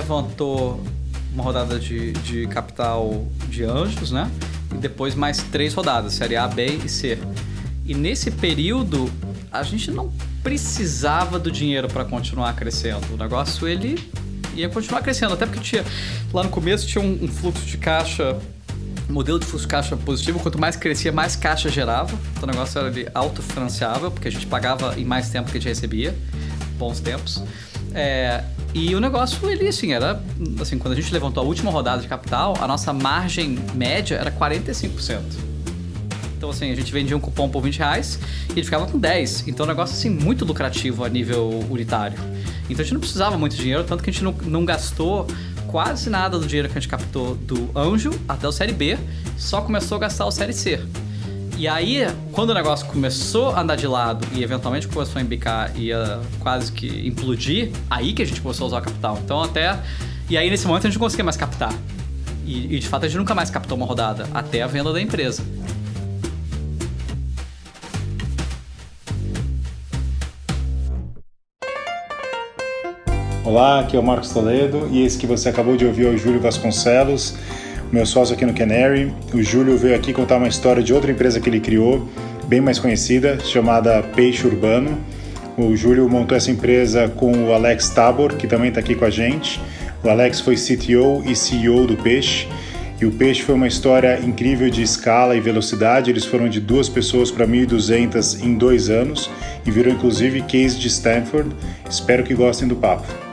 [0.00, 0.82] levantou
[1.32, 4.30] uma rodada de, de capital de anjos, né?
[4.74, 7.18] E depois mais três rodadas, série A, B e C.
[7.84, 9.10] E nesse período,
[9.52, 10.10] a gente não
[10.42, 13.06] precisava do dinheiro para continuar crescendo.
[13.12, 13.98] O negócio, ele
[14.54, 15.34] ia continuar crescendo.
[15.34, 15.84] Até porque tinha,
[16.32, 18.38] lá no começo tinha um, um fluxo de caixa
[19.08, 22.16] modelo de fluxo de caixa positivo, quanto mais crescia, mais caixa gerava.
[22.32, 25.68] Então o negócio era autofinanciável, porque a gente pagava em mais tempo que a gente
[25.68, 26.16] recebia.
[26.78, 27.42] Bons tempos.
[27.92, 30.22] É, e o negócio, ele, assim, era...
[30.60, 34.30] Assim, quando a gente levantou a última rodada de capital, a nossa margem média era
[34.30, 35.20] 45%.
[36.36, 39.48] Então, assim, a gente vendia um cupom por 20 reais e ele ficava com 10.
[39.48, 42.16] Então, é negócio, assim, muito lucrativo a nível unitário.
[42.68, 45.26] Então, a gente não precisava muito dinheiro, tanto que a gente não, não gastou
[45.66, 48.98] quase nada do dinheiro que a gente captou do Anjo até o Série B,
[49.36, 50.80] só começou a gastar o Série C.
[51.60, 55.70] E aí, quando o negócio começou a andar de lado e eventualmente começou a embicar
[55.76, 59.18] e ia quase que implodir, aí que a gente começou a usar o capital.
[59.22, 59.78] Então até.
[60.30, 61.74] E aí nesse momento a gente não conseguia mais captar.
[62.46, 65.02] E, e de fato a gente nunca mais captou uma rodada, até a venda da
[65.02, 65.42] empresa.
[73.44, 76.16] Olá, aqui é o Marcos Toledo e esse que você acabou de ouvir é o
[76.16, 77.34] Júlio Vasconcelos
[77.92, 79.12] meu sócio aqui no Canary.
[79.34, 82.08] O Júlio veio aqui contar uma história de outra empresa que ele criou,
[82.46, 84.98] bem mais conhecida, chamada Peixe Urbano.
[85.56, 89.10] O Júlio montou essa empresa com o Alex Tabor, que também está aqui com a
[89.10, 89.60] gente.
[90.04, 92.46] O Alex foi CTO e CEO do Peixe.
[93.00, 96.10] E o Peixe foi uma história incrível de escala e velocidade.
[96.10, 99.30] Eles foram de duas pessoas para 1.200 em dois anos
[99.66, 101.50] e viram inclusive case de Stanford.
[101.88, 103.29] Espero que gostem do papo.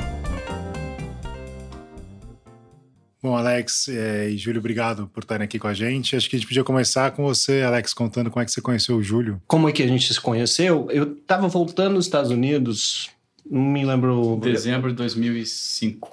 [3.27, 6.15] Bom, Alex é, e Júlio, obrigado por estarem aqui com a gente.
[6.15, 8.95] Acho que a gente podia começar com você, Alex, contando como é que você conheceu
[8.95, 9.41] o Júlio.
[9.45, 10.87] Como é que a gente se conheceu?
[10.89, 13.09] Eu estava voltando dos Estados Unidos,
[13.45, 14.39] não me lembro...
[14.41, 16.09] Dezembro de 2005.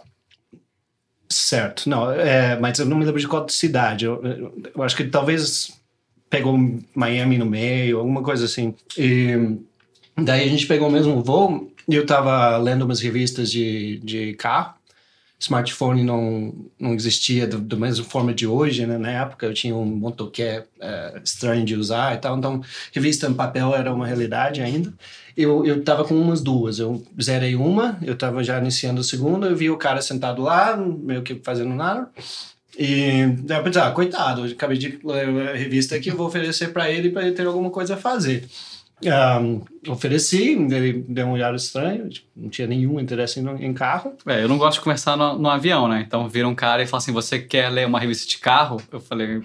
[1.29, 4.07] Certo, não, é, mas eu não me lembro de qual cidade.
[4.07, 5.71] Eu, eu acho que talvez
[6.29, 6.59] pegou
[6.97, 8.75] Miami no meio, alguma coisa assim.
[8.99, 9.57] E
[10.17, 14.35] daí a gente pegou o mesmo voo e eu estava lendo umas revistas de, de
[14.35, 14.75] carro
[15.39, 18.97] smartphone não, não existia da mesma forma de hoje, né?
[18.97, 22.63] Na época eu tinha um motoquê é, estranho de usar e tal, então
[22.93, 24.93] revista em papel era uma realidade ainda.
[25.37, 29.49] Eu, eu tava com umas duas, eu zerei uma, eu tava já iniciando a segunda,
[29.49, 32.09] eu vi o cara sentado lá, meio que fazendo nada,
[32.79, 36.27] e daí eu pensei, ah, coitado, eu acabei de ler a revista aqui, eu vou
[36.27, 38.49] oferecer para ele para ele ter alguma coisa a fazer.
[39.05, 44.17] Um, ofereci, ele deu um olhar estranho, tipo, não tinha nenhum interesse em, em, carro.
[44.27, 46.03] É, eu não gosto de conversar no, no, avião, né?
[46.07, 48.81] Então vira um cara e fala assim: você quer ler uma revista de carro?
[48.91, 49.43] Eu falei,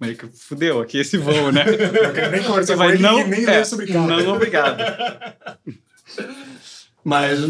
[0.00, 1.64] meio que fudeu aqui esse voo, né?
[1.68, 4.06] eu quero nem conversar com ele, não, nem é, ler sobre carro.
[4.06, 4.82] Não, obrigado.
[7.04, 7.40] Mas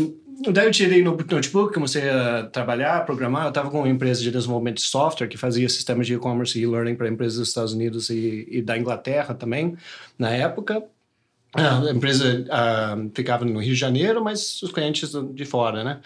[0.53, 3.45] daí eu tirei no notebook, comecei a trabalhar, a programar.
[3.45, 6.63] Eu estava com uma empresa de desenvolvimento de software que fazia sistemas de e-commerce e
[6.63, 9.77] e-learning para empresas dos Estados Unidos e, e da Inglaterra também,
[10.19, 10.83] na época.
[11.53, 16.01] A empresa uh, ficava no Rio de Janeiro, mas os clientes de fora, né?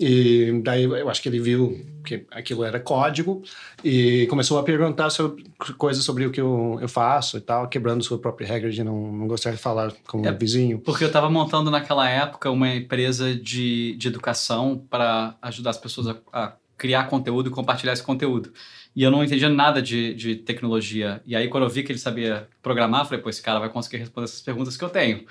[0.00, 3.42] E daí eu acho que ele viu que aquilo era código
[3.82, 5.44] e começou a perguntar sobre,
[5.76, 9.10] coisas sobre o que eu, eu faço e tal, quebrando sua própria regra de não,
[9.10, 10.78] não gostar de falar com é, o vizinho.
[10.78, 16.06] Porque eu estava montando naquela época uma empresa de, de educação para ajudar as pessoas
[16.06, 18.52] a, a criar conteúdo e compartilhar esse conteúdo.
[18.98, 21.22] E eu não entendia nada de, de tecnologia.
[21.24, 23.98] E aí, quando eu vi que ele sabia programar, falei, pô, esse cara vai conseguir
[23.98, 25.24] responder essas perguntas que eu tenho.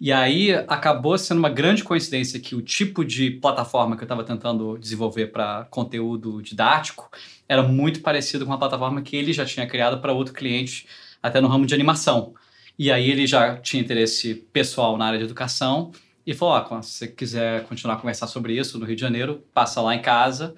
[0.00, 4.24] E aí, acabou sendo uma grande coincidência que o tipo de plataforma que eu estava
[4.24, 7.10] tentando desenvolver para conteúdo didático
[7.46, 10.86] era muito parecido com uma plataforma que ele já tinha criado para outro cliente,
[11.22, 12.32] até no ramo de animação.
[12.78, 15.92] E aí, ele já tinha interesse pessoal na área de educação
[16.26, 19.44] e falou: ah, se você quiser continuar a conversar sobre isso no Rio de Janeiro,
[19.52, 20.54] passa lá em casa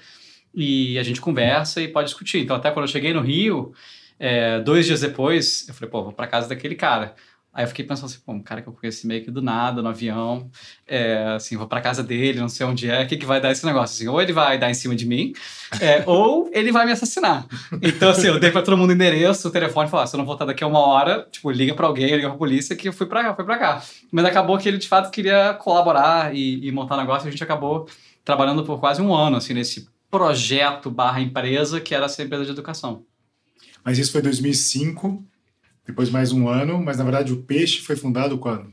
[0.54, 2.40] e a gente conversa e pode discutir.
[2.40, 3.72] Então, até quando eu cheguei no Rio,
[4.18, 7.14] é, dois dias depois, eu falei, pô, vou para casa daquele cara.
[7.54, 9.82] Aí eu fiquei pensando assim, pô, um cara que eu conheci meio que do nada,
[9.82, 10.50] no avião,
[10.86, 13.52] é, assim, vou para casa dele, não sei onde é, o que, que vai dar
[13.52, 13.94] esse negócio?
[13.94, 15.34] Assim, ou ele vai dar em cima de mim,
[15.78, 17.46] é, ou ele vai me assassinar.
[17.82, 20.18] Então, assim, eu dei para todo mundo o endereço, o telefone, falei, ah, se eu
[20.18, 22.92] não voltar daqui a uma hora, tipo, liga para alguém, liga pra polícia, que eu
[22.92, 23.82] fui para cá, fui para cá.
[24.10, 27.44] Mas acabou que ele, de fato, queria colaborar e, e montar negócio, e a gente
[27.44, 27.86] acabou
[28.24, 32.50] trabalhando por quase um ano, assim, nesse projeto barra empresa que era essa empresa de
[32.50, 33.06] educação.
[33.82, 35.24] Mas isso foi 2005,
[35.86, 38.70] depois mais um ano, mas na verdade o Peixe foi fundado quando?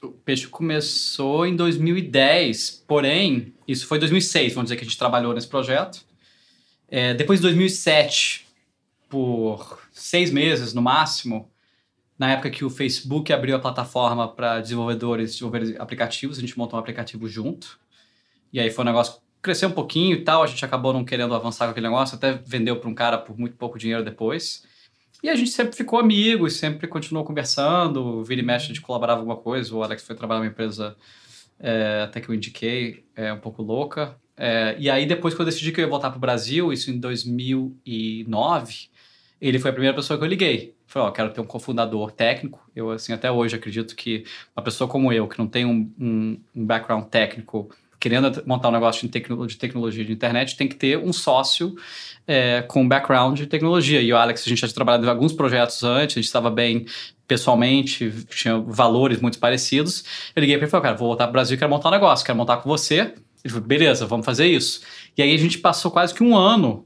[0.00, 5.34] O Peixe começou em 2010, porém, isso foi 2006, vamos dizer que a gente trabalhou
[5.34, 6.04] nesse projeto.
[6.88, 8.46] É, depois de 2007,
[9.08, 11.50] por seis meses no máximo,
[12.16, 16.78] na época que o Facebook abriu a plataforma para desenvolvedores desenvolver aplicativos, a gente montou
[16.78, 17.80] um aplicativo junto.
[18.52, 21.34] E aí foi um negócio cresceu um pouquinho e tal, a gente acabou não querendo
[21.34, 24.64] avançar com aquele negócio, até vendeu para um cara por muito pouco dinheiro depois.
[25.22, 28.80] E a gente sempre ficou amigo e sempre continuou conversando, vira e mexe a gente
[28.80, 30.96] colaborava alguma coisa, o Alex foi trabalhar numa empresa
[31.58, 34.16] é, até que eu indiquei, é um pouco louca.
[34.36, 36.90] É, e aí depois que eu decidi que eu ia voltar para o Brasil, isso
[36.90, 38.88] em 2009,
[39.40, 40.74] ele foi a primeira pessoa que eu liguei.
[40.86, 42.60] Falei, ó, quero ter um cofundador técnico.
[42.76, 44.24] Eu, assim, até hoje acredito que
[44.56, 47.70] uma pessoa como eu, que não tem um, um, um background técnico,
[48.02, 51.76] querendo montar um negócio de, tecno, de tecnologia de internet, tem que ter um sócio
[52.26, 54.02] é, com background de tecnologia.
[54.02, 56.50] E o Alex, a gente já tinha trabalhado em alguns projetos antes, a gente estava
[56.50, 56.84] bem
[57.28, 60.02] pessoalmente, tinha valores muito parecidos.
[60.34, 61.92] Eu liguei para ele e falei, cara, vou voltar para o Brasil, quero montar um
[61.92, 63.14] negócio, quero montar com você.
[63.44, 64.80] Ele falou, beleza, vamos fazer isso.
[65.16, 66.84] E aí a gente passou quase que um ano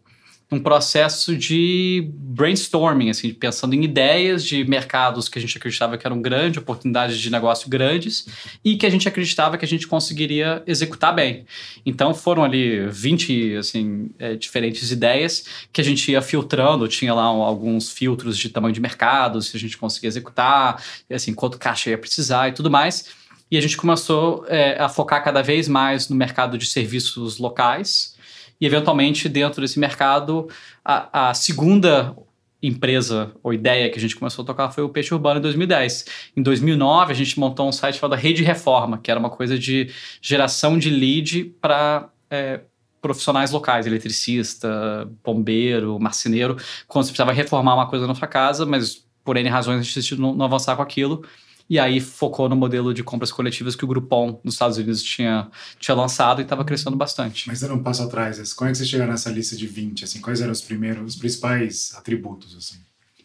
[0.50, 6.06] um processo de brainstorming, assim, pensando em ideias de mercados que a gente acreditava que
[6.06, 8.26] eram grandes, oportunidades de negócio grandes,
[8.64, 11.44] e que a gente acreditava que a gente conseguiria executar bem.
[11.84, 17.24] Então foram ali 20 assim, é, diferentes ideias que a gente ia filtrando, tinha lá
[17.24, 21.98] alguns filtros de tamanho de mercado, se a gente conseguia executar, assim, quanto caixa ia
[21.98, 23.06] precisar e tudo mais.
[23.50, 28.15] E a gente começou é, a focar cada vez mais no mercado de serviços locais,
[28.60, 30.48] e eventualmente dentro desse mercado
[30.84, 32.16] a, a segunda
[32.62, 36.06] empresa ou ideia que a gente começou a tocar foi o Peixe Urbano em 2010.
[36.36, 39.90] Em 2009 a gente montou um site chamado Rede Reforma, que era uma coisa de
[40.20, 42.60] geração de lead para é,
[43.00, 46.56] profissionais locais, eletricista, bombeiro, marceneiro,
[46.88, 49.94] quando você precisava reformar uma coisa na sua casa, mas por N razões a gente
[49.94, 51.24] decidiu não, não avançar com aquilo
[51.68, 55.48] e aí focou no modelo de compras coletivas que o Groupon nos Estados Unidos tinha,
[55.78, 57.48] tinha lançado e estava crescendo bastante.
[57.48, 60.04] Mas dando um passo atrás, como é que você chega nessa lista de 20?
[60.04, 62.56] Assim, quais eram os primeiros, os principais atributos?
[62.56, 62.76] Assim?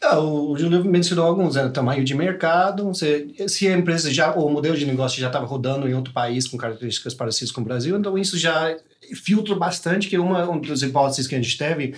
[0.03, 4.75] Ah, o Júlio mencionou alguns, era tamanho de mercado, se a empresa já, o modelo
[4.75, 8.17] de negócio já estava rodando em outro país com características parecidas com o Brasil, então
[8.17, 8.75] isso já
[9.23, 11.93] filtra bastante, que uma, uma das hipóteses que a gente teve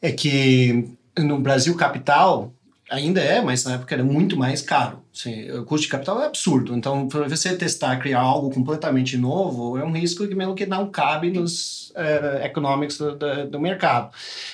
[0.00, 2.54] é que no Brasil capital,
[2.90, 5.02] ainda é, mas na época era muito mais caro.
[5.14, 6.74] Assim, o custo de capital é absurdo.
[6.74, 10.90] Então, para você testar, criar algo completamente novo, é um risco que mesmo que não
[10.90, 14.10] cabe nos uh, economics do, do, do mercado.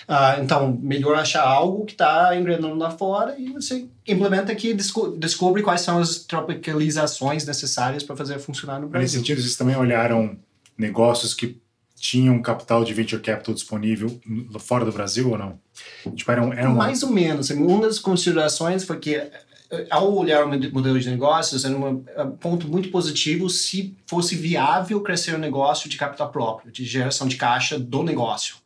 [0.08, 4.74] Uh, então, melhor achar algo que está engrenando lá fora e você implementa aqui e
[4.74, 9.02] desco descobre quais são as tropicalizações necessárias para fazer funcionar no Brasil.
[9.02, 10.36] Nesse sentido, vocês também olharam
[10.76, 11.58] negócios que
[12.04, 14.20] tinham capital de venture capital disponível
[14.60, 15.58] fora do Brasil ou não?
[16.14, 16.74] Tipo, eram, eram...
[16.74, 17.48] Mais ou menos.
[17.48, 19.32] Uma das considerações foi que, eh,
[19.88, 22.04] ao olhar o modelo de negócios, era um
[22.38, 27.26] ponto muito positivo se fosse viável crescer o um negócio de capital próprio, de geração
[27.26, 28.56] de caixa do negócio.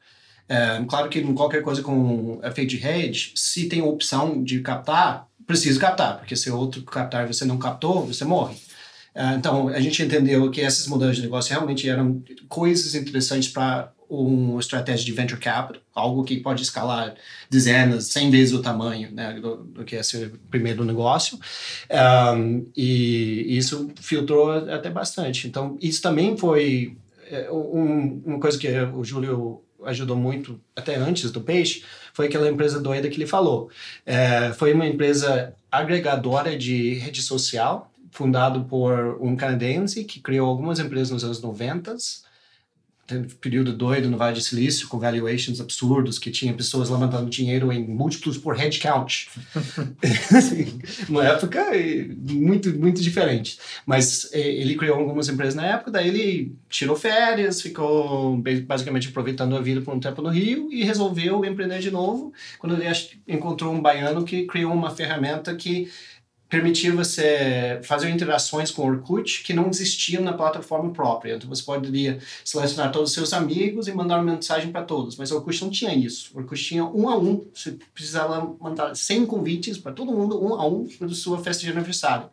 [0.49, 5.79] É, claro que qualquer coisa com efeito de hedge, se tem opção de captar, precisa
[5.79, 8.57] captar, porque se outro captar você não captou, você morre.
[9.21, 13.93] Ah, então, a gente entendeu que esses modelos de negócio realmente eram coisas interessantes para
[14.09, 17.17] uma estratégia de venture capital, algo que pode escalar
[17.51, 21.37] dezenas, cem vezes o tamanho né, do, do que é seu primeiro negócio.
[22.37, 25.49] Um, e isso filtrou até bastante.
[25.49, 26.97] Então, isso também foi
[27.29, 31.83] é, um, uma coisa que o Júlio ajudou muito até antes do Peixe,
[32.13, 33.69] foi aquela empresa doida que ele falou.
[34.07, 40.81] É, foi uma empresa agregadora de rede social, fundado por um canadense que criou algumas
[40.81, 41.97] empresas nos anos 90.
[43.07, 47.31] Teve um período doido no Vale do Silício, com valuations absurdos, que tinha pessoas levantando
[47.31, 49.29] dinheiro em múltiplos por headcount.
[51.09, 51.65] uma época
[52.27, 53.59] muito, muito diferente.
[53.87, 59.61] Mas ele criou algumas empresas na época, daí ele tirou férias, ficou basicamente aproveitando a
[59.61, 62.85] vida por um tempo no Rio e resolveu empreender de novo, quando ele
[63.29, 65.89] encontrou um baiano que criou uma ferramenta que
[66.49, 71.37] permitir você fazer interações com o Orkut que não existiam na plataforma própria.
[71.37, 75.31] Então você poderia selecionar todos os seus amigos e mandar uma mensagem para todos, mas
[75.31, 76.31] o Orkut não tinha isso.
[76.35, 77.47] O Orkut tinha um a um.
[77.53, 81.71] Você precisava mandar 100 convites para todo mundo, um a um, para sua festa de
[81.71, 82.31] aniversário.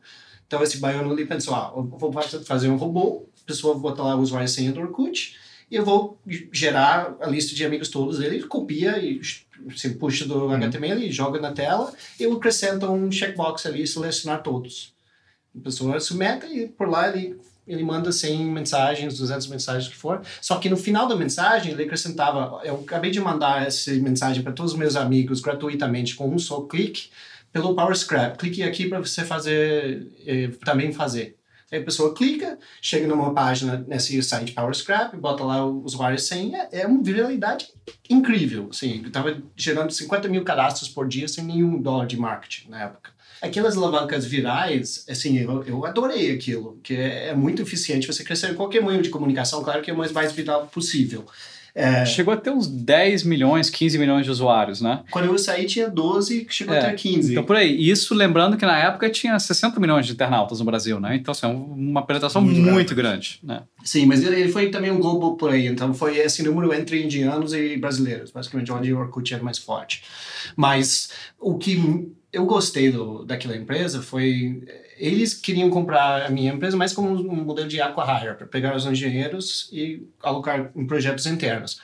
[0.48, 2.14] Então esse baiano ali pensou, ah, eu vou
[2.46, 5.36] fazer um robô, a pessoa bota lá o usuário e senha do Orkut,
[5.70, 6.20] e eu vou
[6.52, 9.20] gerar a lista de amigos todos dele, copia e
[9.66, 14.44] você puxa do HTML e joga na tela, e eu acrescento um checkbox ali, selecionar
[14.44, 14.94] todos.
[15.58, 20.22] A pessoa submete e por lá ele, ele manda 100 mensagens, 200 mensagens que for.
[20.42, 24.52] Só que no final da mensagem ele acrescentava: Eu acabei de mandar essa mensagem para
[24.52, 27.10] todos os meus amigos gratuitamente com um só clique
[27.54, 28.38] pelo PowerScript.
[28.38, 31.38] Clique aqui para você fazer, eh, também fazer.
[31.76, 36.20] Aí a pessoa clica, chega numa página nesse site PowerScrap, bota lá o usuário e
[36.20, 37.68] senha, é uma viralidade
[38.10, 38.70] incrível.
[38.72, 42.84] Assim, eu tava gerando 50 mil cadastros por dia sem nenhum dólar de marketing na
[42.84, 43.12] época.
[43.42, 48.52] Aquelas alavancas virais, assim, eu, eu adorei aquilo, que é, é muito eficiente você crescer
[48.52, 51.26] em qualquer meio de comunicação, claro que é o mais, mais viral possível.
[51.76, 55.04] É, chegou a ter uns 10 milhões, 15 milhões de usuários, né?
[55.12, 57.34] Quando eu saí tinha 12, chegou é, a ter 15.
[57.34, 57.78] Então por aí.
[57.78, 61.18] Isso lembrando que na época tinha 60 milhões de internautas no Brasil, né?
[61.18, 62.96] Então assim, é uma penetração muito, muito grande.
[62.96, 63.64] grande, né?
[63.84, 65.68] Sim, mas ele foi também um global por aí.
[65.68, 70.02] Então foi esse número entre indianos e brasileiros, basicamente onde o Orkut era mais forte.
[70.56, 74.64] Mas o que eu gostei do, daquela empresa foi
[74.98, 78.86] eles queriam comprar a minha empresa mais como um modelo de aqua-hire, para pegar os
[78.86, 81.82] engenheiros e alocar em projetos internos.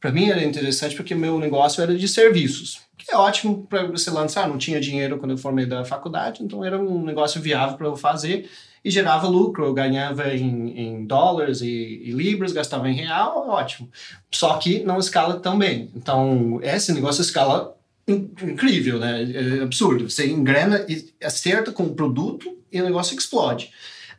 [0.00, 4.10] Para mim era interessante porque meu negócio era de serviços, que é ótimo para você
[4.10, 4.48] lançar.
[4.48, 7.96] Não tinha dinheiro quando eu formei da faculdade, então era um negócio viável para eu
[7.96, 8.50] fazer
[8.84, 9.64] e gerava lucro.
[9.64, 13.88] Eu ganhava em, em dólares e, e, libras, gastava em real, ótimo.
[14.30, 15.88] Só que não escala tão bem.
[15.94, 19.22] Então, esse negócio escala incrível, né?
[19.32, 20.10] É absurdo.
[20.10, 23.70] Você engrena e acerta com o produto e o negócio explode.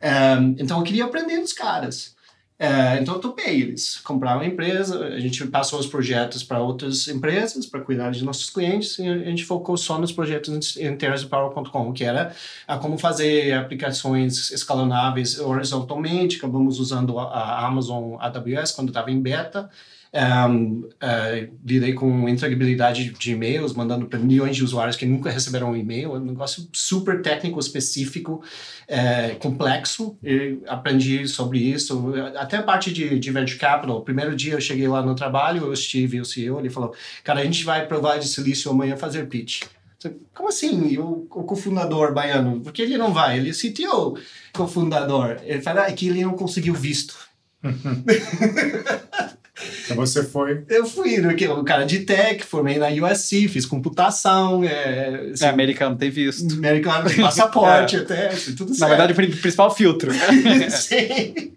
[0.02, 2.14] Um, então eu queria aprender dos caras.
[2.58, 3.98] Uh, então eu topei eles.
[3.98, 8.48] Comprar uma empresa, a gente passou os projetos para outras empresas para cuidar de nossos
[8.48, 12.34] clientes e a gente focou só nos projetos internos do Power.com, que era
[12.66, 16.36] a como fazer aplicações escalonáveis horizontalmente.
[16.36, 19.68] Acabamos usando a Amazon AWS quando estava em beta.
[20.14, 25.72] Um, uh, lidei com entregabilidade de e-mails, mandando para milhões de usuários que nunca receberam
[25.72, 26.14] um e-mail.
[26.14, 28.40] É um negócio super técnico, específico,
[28.88, 30.16] uh, complexo.
[30.22, 32.12] E aprendi sobre isso.
[32.36, 33.96] Até a parte de, de venture capital.
[33.96, 36.94] O primeiro dia eu cheguei lá no trabalho, o Steve, o CEO, ele falou:
[37.24, 39.64] Cara, a gente vai provar de silício amanhã fazer pitch.
[40.32, 40.96] Como assim?
[40.98, 42.60] O, o cofundador baiano?
[42.60, 43.38] Porque ele não vai?
[43.38, 44.16] Ele é CTO,
[44.52, 45.38] cofundador.
[45.42, 47.16] Ele fala ah, que ele não conseguiu visto.
[49.84, 50.64] Então você foi?
[50.68, 54.64] Eu fui, porque o cara de tech, formei na USC, fiz computação.
[54.64, 56.54] É, assim, é americano tem visto.
[56.54, 57.98] Americano tem passaporte é.
[58.00, 58.80] até, tudo certo.
[58.80, 60.10] Na verdade, o principal filtro.
[60.70, 61.52] Sim.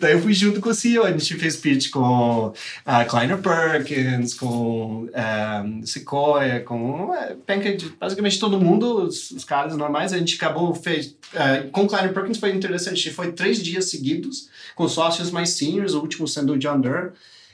[0.00, 2.52] Daí eu fui junto com o CEO, a gente fez pitch com
[2.84, 9.44] a uh, Kleiner Perkins, com um, é, Sequoia, com uh, basicamente todo mundo, os, os,
[9.44, 10.12] caras normais.
[10.12, 14.88] A gente acabou, fez, uh, com Kleiner Perkins foi interessante, foi três dias seguidos com
[14.88, 17.12] sócios mais seniors, o último sendo o John Durr.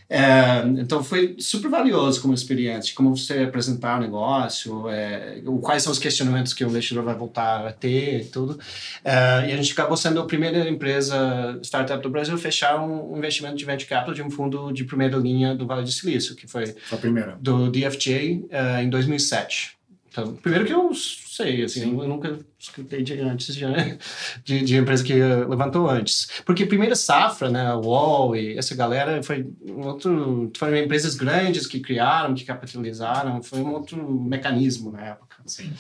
[0.09, 5.93] É, então foi super valioso como experiência, como você apresentar o negócio, é, quais são
[5.93, 8.59] os questionamentos que o investidor vai voltar a ter e tudo.
[9.05, 13.17] É, e a gente acabou sendo a primeira empresa startup do Brasil a fechar um
[13.17, 16.47] investimento de venture capital de um fundo de primeira linha do Vale do Silício, que
[16.47, 17.37] foi a primeira.
[17.41, 19.77] do DFJ é, em 2007.
[20.15, 21.99] Então, primeiro que eu sei, assim, Sim.
[22.01, 23.65] eu nunca escutei de antes de,
[24.45, 26.29] de, de, empresa que levantou antes.
[26.47, 31.67] Porque primeira safra, né, a Wall e essa galera foi um outro, foram empresas grandes
[31.67, 35.37] que criaram, que capitalizaram, foi um outro mecanismo na época.
[35.47, 35.73] Sim.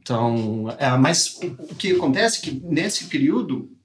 [0.00, 3.75] Então, é, mas o que acontece é que nesse período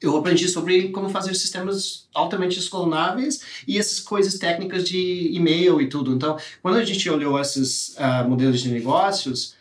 [0.00, 5.88] eu aprendi sobre como fazer sistemas altamente escalonáveis e essas coisas técnicas de e-mail e
[5.88, 6.12] tudo.
[6.12, 9.54] Então, quando a gente olhou esses uh, modelos de negócios,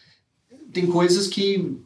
[0.72, 1.80] tem coisas que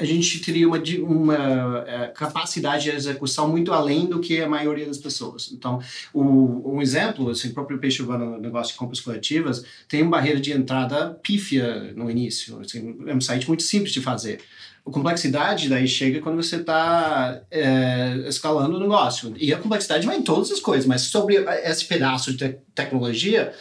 [0.00, 4.86] a gente teria uma, uma uh, capacidade de execução muito além do que a maioria
[4.86, 5.50] das pessoas.
[5.52, 5.78] Então,
[6.12, 10.40] o, um exemplo, assim, o próprio Peixe Urbano, negócio de compras coletivas, tem uma barreira
[10.40, 12.58] de entrada pífia no início.
[12.60, 14.40] Assim, é um site muito simples de fazer.
[14.90, 19.34] Complexidade daí chega quando você está é, escalando o negócio.
[19.38, 23.52] E a complexidade vai em todas as coisas, mas sobre esse pedaço de te tecnologia,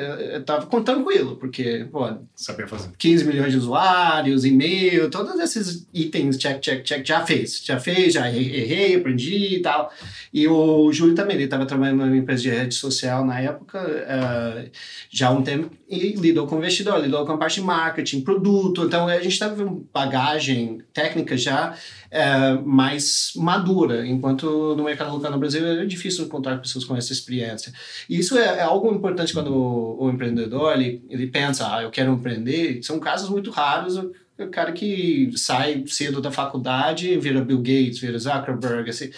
[0.00, 2.90] eu tava contando tranquilo, porque, pô, sabia fazer.
[2.98, 7.62] 15 milhões de usuários, e-mail, todos esses itens, check, check, check, já fez.
[7.64, 9.92] Já fez, já errei, aprendi e tal.
[10.32, 14.70] E o Júlio também, ele estava trabalhando numa empresa de rede social na época, uh,
[15.10, 18.22] já há um tempo, e lidou com o investidor, lidou com a parte de marketing,
[18.22, 18.84] produto.
[18.84, 21.76] Então, a gente estava com bagagem técnica já
[22.16, 27.12] é, mais madura, enquanto no mercado local no Brasil é difícil encontrar pessoas com essa
[27.12, 27.72] experiência.
[28.08, 31.90] E isso é, é algo importante quando o, o, empreendedor ele, ele pensa, ah, eu
[31.90, 32.82] quero empreender.
[32.82, 34.00] São casos muito raros
[34.38, 39.10] o cara que sai cedo da faculdade, vira Bill Gates, vira Zuckerberg, assim,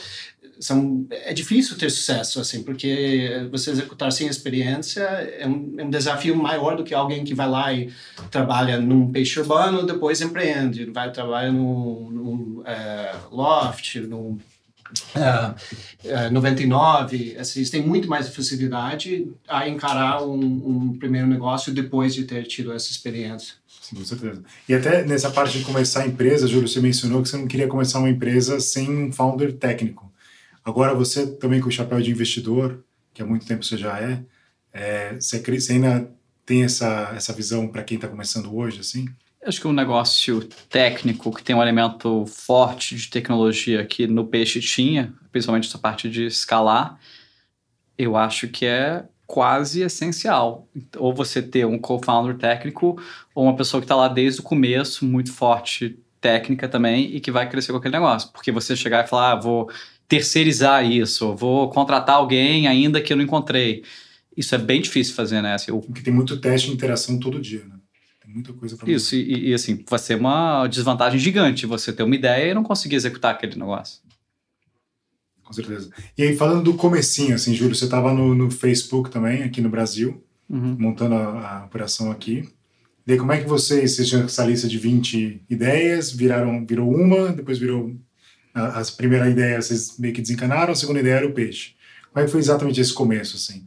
[0.60, 5.90] são, é difícil ter sucesso, assim, porque você executar sem experiência é um, é um
[5.90, 7.92] desafio maior do que alguém que vai lá e
[8.30, 15.54] trabalha num peixe urbano, depois empreende, vai trabalhar num, num é, loft, uh,
[16.04, 22.14] uh, 99, assim, eles têm muito mais facilidade a encarar um, um primeiro negócio depois
[22.14, 23.54] de ter tido essa experiência.
[23.80, 24.42] Sim, com certeza.
[24.68, 27.68] E até nessa parte de começar a empresa, Júlio, você mencionou que você não queria
[27.68, 30.07] começar uma empresa sem um founder técnico.
[30.68, 32.84] Agora, você também com o chapéu de investidor,
[33.14, 34.22] que há muito tempo você já é,
[34.70, 36.12] é você, ainda
[36.44, 39.08] tem essa, essa visão para quem está começando hoje, assim?
[39.42, 44.60] Acho que um negócio técnico que tem um elemento forte de tecnologia que no peixe
[44.60, 47.00] tinha, principalmente essa parte de escalar,
[47.96, 50.68] eu acho que é quase essencial.
[50.98, 53.00] Ou você ter um co-founder técnico
[53.34, 57.30] ou uma pessoa que está lá desde o começo, muito forte técnica também e que
[57.30, 58.30] vai crescer com aquele negócio.
[58.32, 59.70] Porque você chegar e falar, ah, vou
[60.08, 63.84] terceirizar isso, vou contratar alguém ainda que eu não encontrei.
[64.34, 65.54] Isso é bem difícil fazer, né?
[65.54, 67.76] Assim, Porque tem muito teste de interação todo dia, né?
[68.24, 72.02] Tem muita coisa para Isso, e, e, assim, vai ser uma desvantagem gigante você ter
[72.02, 74.00] uma ideia e não conseguir executar aquele negócio.
[75.44, 75.90] Com certeza.
[76.16, 79.70] E aí, falando do comecinho, assim, Júlio, você estava no, no, Facebook também, aqui no
[79.70, 80.76] Brasil, uhum.
[80.78, 82.46] montando a, a, operação aqui.
[83.06, 86.94] E aí, como é que vocês, vocês tinham essa lista de 20 ideias, viraram, virou
[86.94, 87.96] uma, depois virou...
[88.58, 91.74] A, a primeira ideia vocês meio que desencanaram, a segunda ideia era o peixe.
[92.12, 93.66] Como é que foi exatamente esse começo, assim?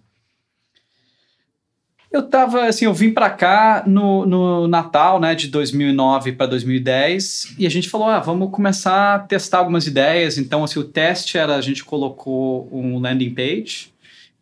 [2.11, 7.55] Eu tava, assim, eu vim para cá no, no Natal, né, de 2009 para 2010,
[7.57, 10.37] e a gente falou, ah, vamos começar a testar algumas ideias.
[10.37, 13.93] Então, assim, o teste era, a gente colocou um landing page,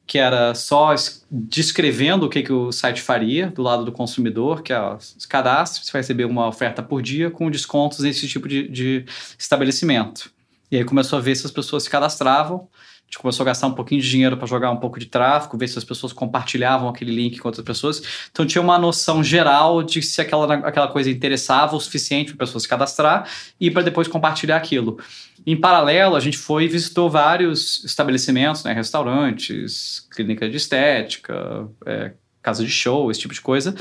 [0.08, 0.96] que era só
[1.30, 4.98] descrevendo o que, que o site faria do lado do consumidor, que é o
[5.30, 9.06] cadastro, você vai receber uma oferta por dia com descontos nesse tipo de, de
[9.38, 10.32] estabelecimento.
[10.72, 12.70] E aí começou a ver se as pessoas se cadastravam,
[13.10, 15.68] gente começou a gastar um pouquinho de dinheiro para jogar um pouco de tráfego, ver
[15.68, 18.02] se as pessoas compartilhavam aquele link com outras pessoas.
[18.32, 22.64] Então tinha uma noção geral de se aquela, aquela coisa interessava o suficiente para pessoas
[22.64, 23.28] se cadastrar
[23.60, 25.00] e para depois compartilhar aquilo.
[25.46, 32.12] Em paralelo, a gente foi e visitou vários estabelecimentos, né, restaurantes, clínica de estética, é,
[32.44, 33.74] casa de show, esse tipo de coisa,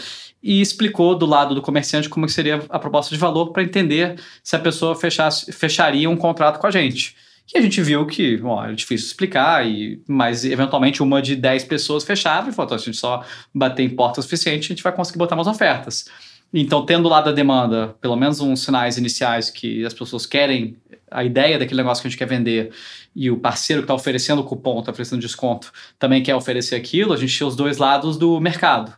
[0.42, 4.54] e explicou do lado do comerciante como seria a proposta de valor para entender se
[4.54, 7.16] a pessoa fechasse, fecharia um contrato com a gente.
[7.52, 11.64] E a gente viu que, bom, é difícil explicar, e, mas eventualmente uma de 10
[11.64, 14.68] pessoas fechava e falou: então, se a gente só bater em porta o suficiente, a
[14.74, 16.06] gente vai conseguir botar umas ofertas.
[16.52, 20.76] Então, tendo lá da demanda, pelo menos uns sinais iniciais que as pessoas querem
[21.10, 22.70] a ideia daquele negócio que a gente quer vender
[23.14, 27.12] e o parceiro que está oferecendo o cupom, está oferecendo desconto, também quer oferecer aquilo,
[27.12, 28.92] a gente tinha os dois lados do mercado.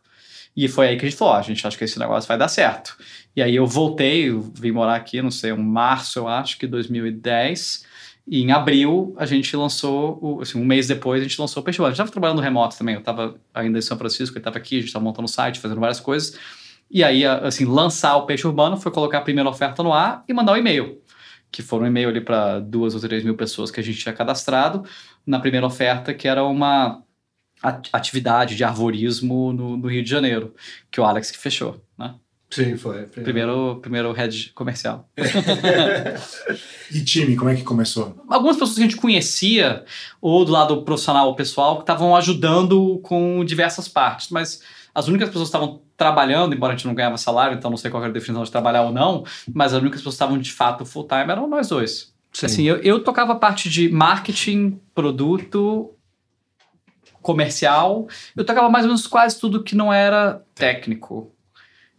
[0.57, 2.49] E foi aí que a gente falou: a gente acha que esse negócio vai dar
[2.49, 2.97] certo.
[3.35, 6.67] E aí eu voltei, eu vim morar aqui, não sei, um março, eu acho que
[6.67, 7.85] 2010.
[8.27, 11.81] E em abril a gente lançou, assim, um mês depois a gente lançou o Peixe
[11.81, 11.89] Urbano.
[11.89, 14.77] A gente estava trabalhando remoto também, eu estava ainda em São Francisco, ele estava aqui,
[14.77, 16.39] a gente estava montando o site, fazendo várias coisas.
[16.91, 20.33] E aí, assim, lançar o Peixe Urbano foi colocar a primeira oferta no ar e
[20.33, 21.01] mandar um e-mail.
[21.51, 24.13] Que foram um e-mail ali para duas ou três mil pessoas que a gente tinha
[24.13, 24.85] cadastrado
[25.27, 27.03] na primeira oferta, que era uma
[27.63, 30.55] atividade de arvorismo no, no Rio de Janeiro,
[30.91, 32.15] que o Alex que fechou, né?
[32.51, 33.05] Sim, foi.
[33.05, 35.09] Primeiro, primeiro head comercial.
[36.91, 38.17] e time, como é que começou?
[38.29, 39.85] Algumas pessoas que a gente conhecia,
[40.21, 45.29] ou do lado profissional ou pessoal, que estavam ajudando com diversas partes, mas as únicas
[45.29, 48.11] pessoas que estavam trabalhando, embora a gente não ganhava salário, então não sei qual era
[48.11, 51.07] a definição de trabalhar ou não, mas as únicas pessoas que estavam de fato full
[51.07, 52.13] time eram nós dois.
[52.33, 52.47] Sim.
[52.47, 55.91] Assim, eu, eu tocava a parte de marketing, produto,
[57.23, 61.33] comercial, eu tocava mais ou menos quase tudo que não era técnico.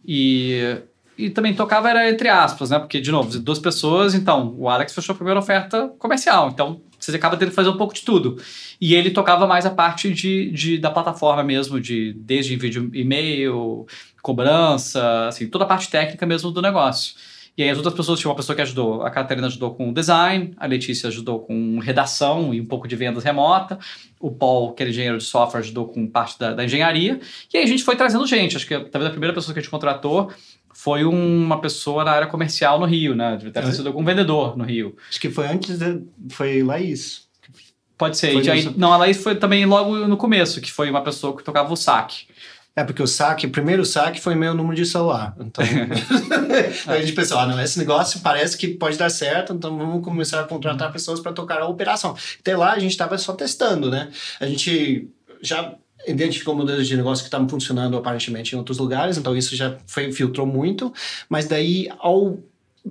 [0.04, 0.78] E,
[1.16, 2.78] e também tocava era entre aspas, né?
[2.78, 7.16] Porque, de novo, duas pessoas, então, o Alex fechou a primeira oferta comercial, então você
[7.16, 8.40] acaba tendo que fazer um pouco de tudo.
[8.80, 13.86] E ele tocava mais a parte de, de da plataforma mesmo, de desde envio e-mail,
[14.22, 17.14] cobrança, assim, toda a parte técnica mesmo do negócio.
[17.56, 20.54] E aí as outras pessoas, tinha uma pessoa que ajudou, a Catarina ajudou com design,
[20.56, 23.78] a Letícia ajudou com redação e um pouco de vendas remota,
[24.18, 27.20] o Paul, que era engenheiro de software, ajudou com parte da, da engenharia,
[27.52, 29.62] e aí a gente foi trazendo gente, acho que talvez a primeira pessoa que a
[29.62, 30.32] gente contratou
[30.72, 33.36] foi uma pessoa na área comercial no Rio, né?
[33.36, 34.96] Deve ter sido algum vendedor no Rio.
[35.10, 37.28] Acho que foi antes, de, foi Laís.
[37.98, 38.34] Pode ser.
[38.42, 41.44] E aí, não, a Laís foi também logo no começo, que foi uma pessoa que
[41.44, 42.26] tocava o saque.
[42.74, 45.36] É, porque o saque, o primeiro saque foi meu número de celular.
[45.38, 45.62] Então,
[46.88, 50.40] a gente pensou, ah, não, esse negócio parece que pode dar certo, então vamos começar
[50.40, 52.16] a contratar pessoas para tocar a operação.
[52.40, 54.08] Até lá a gente estava só testando, né?
[54.40, 55.08] A gente
[55.42, 55.74] já
[56.06, 60.10] identificou modelos de negócio que estavam funcionando aparentemente em outros lugares, então isso já foi,
[60.10, 60.92] filtrou muito,
[61.28, 62.38] mas daí ao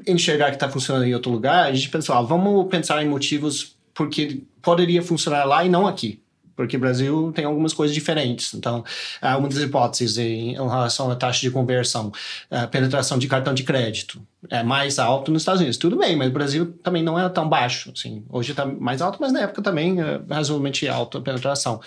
[0.08, 3.76] enxergar que está funcionando em outro lugar, a gente pensou, ah, vamos pensar em motivos
[3.94, 6.22] porque poderia funcionar lá e não aqui.
[6.62, 8.54] Porque o Brasil tem algumas coisas diferentes.
[8.54, 8.84] Então,
[9.20, 12.12] há uma das hipóteses em relação à taxa de conversão,
[12.52, 15.78] a penetração de cartão de crédito é mais alto nos Estados Unidos.
[15.78, 17.92] Tudo bem, mas o Brasil também não é tão baixo.
[17.96, 18.24] Assim.
[18.30, 21.82] Hoje está mais alto, mas na época também é razoavelmente alta a penetração.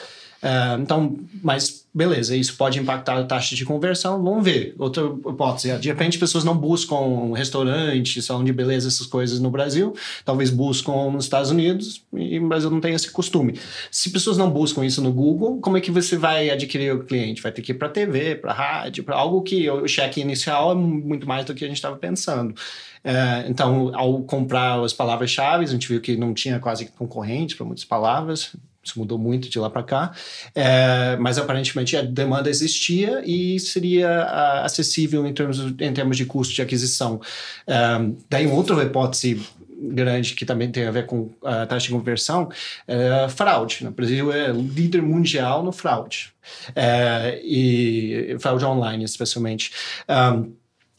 [0.44, 4.74] Uh, então, mas beleza, isso pode impactar a taxa de conversão, vamos ver.
[4.78, 9.94] Outra hipótese, de repente pessoas não buscam restaurante, salão de beleza, essas coisas no Brasil,
[10.22, 13.58] talvez buscam nos Estados Unidos e o Brasil não tem esse costume.
[13.90, 17.40] Se pessoas não buscam isso no Google, como é que você vai adquirir o cliente?
[17.40, 20.74] Vai ter que ir para TV, para rádio, para algo que o cheque inicial é
[20.74, 22.50] muito mais do que a gente estava pensando.
[23.04, 27.64] Uh, então, ao comprar as palavras-chave, a gente viu que não tinha quase concorrente para
[27.64, 30.12] muitas palavras, isso mudou muito de lá para cá,
[30.54, 36.54] é, mas aparentemente a demanda existia e seria acessível em termos, em termos de custo
[36.54, 37.20] de aquisição.
[37.66, 39.40] Um, daí, uma outra hipótese
[39.76, 42.48] grande que também tem a ver com a taxa de conversão
[42.86, 43.78] é fraude.
[43.82, 43.90] Né?
[43.90, 46.32] O Brasil é líder mundial no fraude,
[46.74, 49.72] é, e fraude online especialmente.
[50.08, 50.52] Um,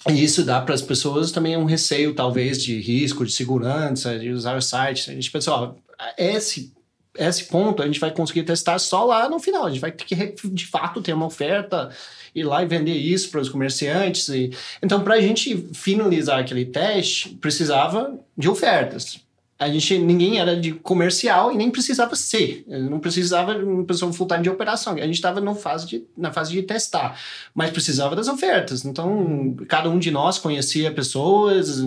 [0.08, 4.30] e isso dá para as pessoas também um receio, talvez, de risco, de segurança, de
[4.30, 5.10] usar o site.
[5.10, 5.74] A gente pensa, ó,
[6.15, 6.75] esse
[7.17, 9.65] esse ponto a gente vai conseguir testar só lá no final.
[9.65, 11.89] A gente vai ter que, de fato, ter uma oferta,
[12.34, 14.28] ir lá e vender isso para os comerciantes.
[14.30, 14.51] E...
[14.82, 19.23] Então, para a gente finalizar aquele teste, precisava de ofertas.
[19.58, 22.65] A gente, ninguém era de comercial e nem precisava ser.
[22.67, 24.95] Não precisava de uma pessoa full time de operação.
[24.95, 27.17] A gente estava na fase de testar,
[27.54, 28.84] mas precisava das ofertas.
[28.84, 31.82] Então, cada um de nós conhecia pessoas,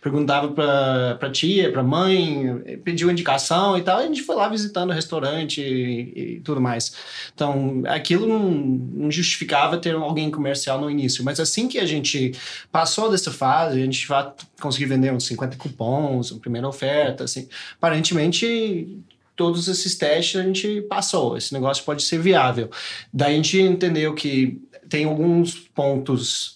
[0.00, 4.48] perguntava pra, pra tia, pra mãe, pediu indicação e tal, e a gente foi lá
[4.48, 6.94] visitando o restaurante e, e tudo mais.
[7.34, 12.32] Então, aquilo não, não, justificava ter alguém comercial no início, mas assim que a gente
[12.70, 17.48] passou dessa fase, a gente vai conseguir vender uns 50 cupons, uma primeira oferta, assim,
[17.76, 19.02] aparentemente
[19.36, 22.70] todos esses testes a gente passou, esse negócio pode ser viável.
[23.12, 26.53] Daí a gente entendeu que tem alguns pontos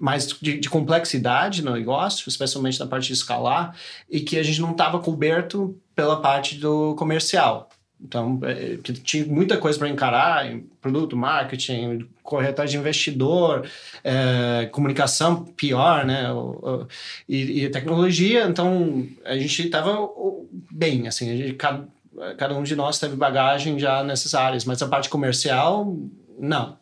[0.00, 3.76] mais de, de, complexidade no negócio, especialmente na parte de escalar,
[4.08, 7.68] e que a gente não estava coberto pela parte do comercial.
[8.02, 13.68] Então, é, tinha muita coisa para encarar, produto, marketing, corretagem de investidor,
[14.02, 16.32] é, comunicação pior, né?
[16.32, 16.86] O, o,
[17.28, 18.46] e, e, tecnologia.
[18.46, 20.08] Então, a gente estava
[20.70, 21.86] bem, assim, gente, cada,
[22.38, 25.94] cada um de nós teve bagagem já nessas áreas, mas a parte comercial,
[26.38, 26.79] não.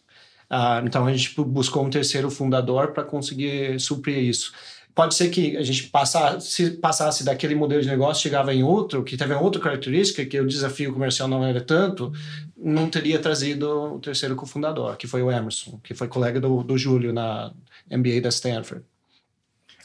[0.50, 4.52] Uh, então a gente buscou um terceiro fundador para conseguir suprir isso.
[4.94, 9.16] Pode ser que a gente passasse, passasse daquele modelo de negócio, chegava em outro, que
[9.16, 12.12] teve outra característica, que o desafio comercial não era tanto,
[12.56, 16.76] não teria trazido o terceiro cofundador, que foi o Emerson, que foi colega do, do
[16.76, 17.52] Júlio na
[17.88, 18.84] MBA da Stanford.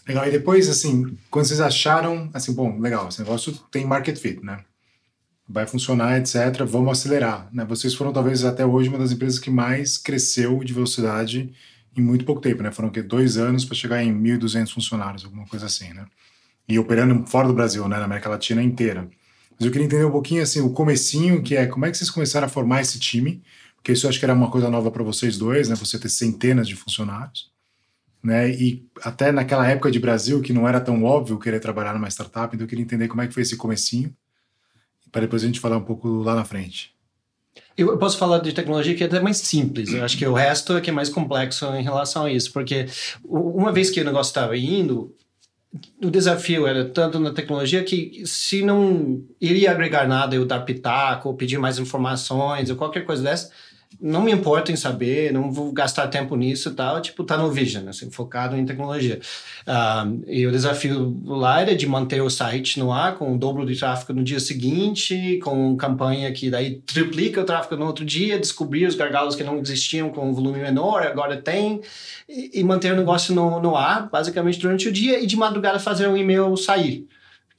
[0.08, 4.44] Legal, e depois, assim, quando vocês acharam, assim, bom, legal, esse negócio tem market fit,
[4.44, 4.66] né?
[5.48, 6.64] Vai funcionar, etc.
[6.66, 7.50] Vamos acelerar.
[7.54, 7.66] Né?
[7.66, 11.54] Vocês foram talvez até hoje uma das empresas que mais cresceu de velocidade
[11.96, 12.72] em muito pouco tempo, né?
[12.72, 16.06] Foram que dois anos para chegar em 1.200 funcionários, alguma coisa assim, né?
[16.68, 17.98] E operando fora do Brasil, né?
[17.98, 19.08] Na América Latina inteira.
[19.52, 22.10] Mas eu queria entender um pouquinho assim o comecinho, que é como é que vocês
[22.10, 23.44] começaram a formar esse time?
[23.76, 25.76] Porque isso eu acho que era uma coisa nova para vocês dois, né?
[25.76, 27.52] Você ter centenas de funcionários,
[28.24, 28.50] né?
[28.50, 32.56] E até naquela época de Brasil que não era tão óbvio querer trabalhar numa startup,
[32.56, 34.12] então eu queria entender como é que foi esse comecinho
[35.14, 36.92] para depois a gente falar um pouco lá na frente.
[37.78, 39.94] Eu posso falar de tecnologia que é até mais simples.
[39.94, 42.88] Eu acho que o resto é que é mais complexo em relação a isso, porque
[43.24, 45.16] uma vez que o negócio estava indo,
[46.04, 51.30] o desafio era tanto na tecnologia que se não iria agregar nada, eu dar pitaco,
[51.30, 53.52] ou pedir mais informações, ou qualquer coisa dessa,
[54.02, 57.52] não me importo em saber, não vou gastar tempo nisso e tal, tipo, tá no
[57.52, 59.20] Vision, assim, focado em tecnologia.
[59.68, 63.66] Uh, e o desafio lá era de manter o site no ar com o dobro
[63.66, 68.40] de tráfego no dia seguinte, com campanha que daí triplica o tráfego no outro dia,
[68.40, 71.82] descobrir os gargalos que não existiam com um volume menor, agora tem,
[72.28, 75.80] e, e manter o negócio no, no ar, basicamente durante o dia, e de madrugada
[75.80, 77.08] fazer um e-mail sair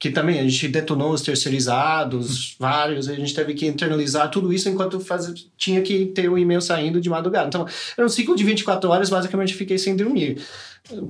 [0.05, 4.69] que também a gente detonou os terceirizados, vários, a gente teve que internalizar tudo isso
[4.69, 7.47] enquanto faz, tinha que ter o e-mail saindo de madrugada.
[7.47, 7.65] Então,
[7.97, 10.37] era um ciclo de 24 horas, basicamente fiquei sem dormir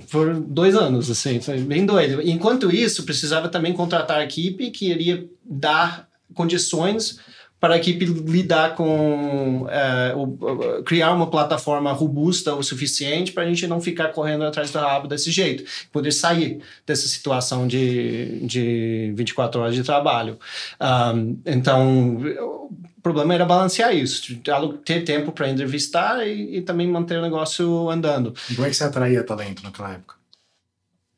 [0.10, 2.21] por dois anos, assim, foi bem doido.
[2.21, 7.19] Enquanto isso, precisava também contratar a equipe que iria dar condições
[7.59, 13.45] para a equipe lidar com é, o, criar uma plataforma robusta o suficiente para a
[13.47, 19.13] gente não ficar correndo atrás do rabo desse jeito, poder sair dessa situação de, de
[19.15, 20.37] 24 horas de trabalho.
[20.79, 22.69] Um, então, o
[23.01, 24.39] problema era balancear isso,
[24.83, 28.33] ter tempo para entrevistar e, e, também manter o negócio andando.
[28.49, 30.15] E como é que você atraía talento naquela época?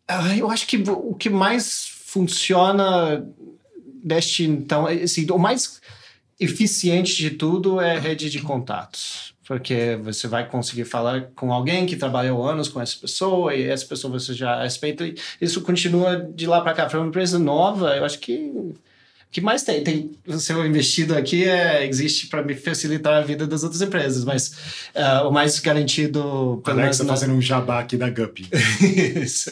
[0.09, 3.25] Uh, eu acho que o que mais funciona
[4.03, 5.81] deste então, assim, o mais
[6.39, 9.33] eficiente de tudo é rede de contatos.
[9.47, 13.85] Porque você vai conseguir falar com alguém que trabalhou anos com essa pessoa e essa
[13.85, 15.07] pessoa você já respeita.
[15.07, 16.85] E isso continua de lá para cá.
[16.85, 18.51] Para uma empresa nova, eu acho que
[19.27, 19.83] o que mais tem?
[19.83, 24.23] tem o seu investido aqui é, existe para me facilitar a vida das outras empresas,
[24.23, 24.51] mas
[24.95, 26.61] uh, o mais garantido.
[26.65, 28.39] Alex está fazendo um jabá aqui da Gup.
[28.81, 29.51] Isso.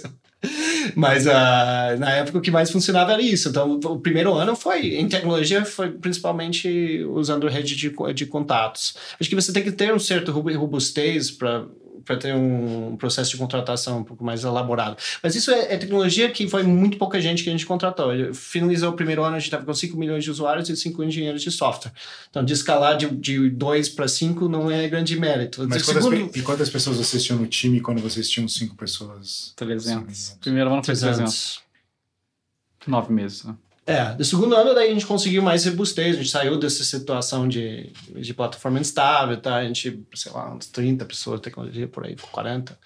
[0.93, 3.49] Mas uh, na época o que mais funcionava era isso.
[3.49, 8.95] Então, o primeiro ano foi, em tecnologia, foi principalmente usando rede de, de contatos.
[9.19, 11.65] Acho que você tem que ter um certo robustez para
[12.05, 14.95] para ter um processo de contratação um pouco mais elaborado.
[15.21, 18.11] Mas isso é, é, tecnologia que foi muito pouca gente que a gente contratou.
[18.33, 21.41] Finalizou o primeiro ano, a gente estava com 5 milhões de usuários e 5 engenheiros
[21.41, 21.91] de software.
[22.29, 25.65] Então, de escalar de 2 para 5 não é grande mérito.
[25.67, 26.37] Mas quantas, segundo...
[26.37, 29.53] E quantas pessoas vocês tinham no time quando vocês tinham 5 pessoas?
[29.55, 30.37] 300.
[30.39, 31.15] Primeiro ano foi 300.
[31.17, 31.65] 300.
[32.87, 33.55] 9 meses, né?
[33.87, 37.47] É, do segundo ano daí a gente conseguiu mais robustez, a gente saiu dessa situação
[37.47, 39.57] de, de plataforma instável, tá?
[39.57, 42.77] A gente, sei lá, uns 30 pessoas tecnologia por aí, 40.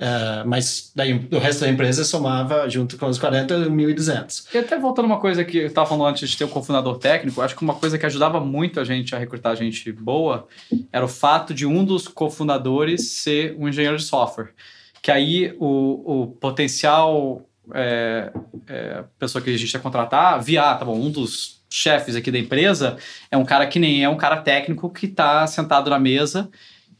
[0.00, 4.54] É, mas daí o resto da empresa somava, junto com os 40, 1.200.
[4.54, 7.42] E até voltando uma coisa que eu estava falando antes de ter o cofundador técnico,
[7.42, 10.46] acho que uma coisa que ajudava muito a gente a recrutar gente boa
[10.92, 14.54] era o fato de um dos cofundadores ser um engenheiro de software.
[15.02, 18.32] Que aí o, o potencial é,
[18.66, 22.30] é, pessoa que a gente ia contratar, via, ah, tá bom, um dos chefes aqui
[22.30, 22.96] da empresa
[23.30, 26.50] é um cara que nem é um cara técnico que está sentado na mesa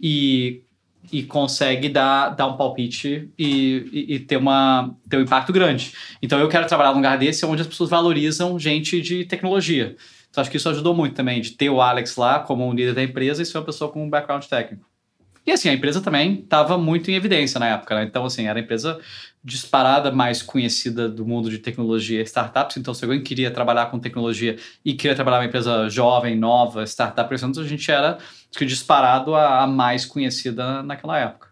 [0.01, 0.63] e,
[1.11, 5.93] e consegue dar, dar um palpite e, e, e, ter, uma, ter um impacto grande.
[6.21, 9.97] Então eu quero trabalhar num lugar desse onde as pessoas valorizam gente de tecnologia.
[10.31, 12.95] Então acho que isso ajudou muito também, de ter o Alex lá como um líder
[12.95, 14.87] da empresa e ser uma pessoa com um background técnico.
[15.49, 18.05] E assim, a empresa também estava muito em evidência na época, né?
[18.05, 19.01] Então, assim, era a empresa
[19.49, 22.77] disparada mais conhecida do mundo de tecnologia startups.
[22.77, 27.35] Então, se alguém queria trabalhar com tecnologia e queria trabalhar numa empresa jovem, nova, startup,
[27.35, 28.19] a gente era
[28.53, 31.49] que disparado a, a mais conhecida naquela época.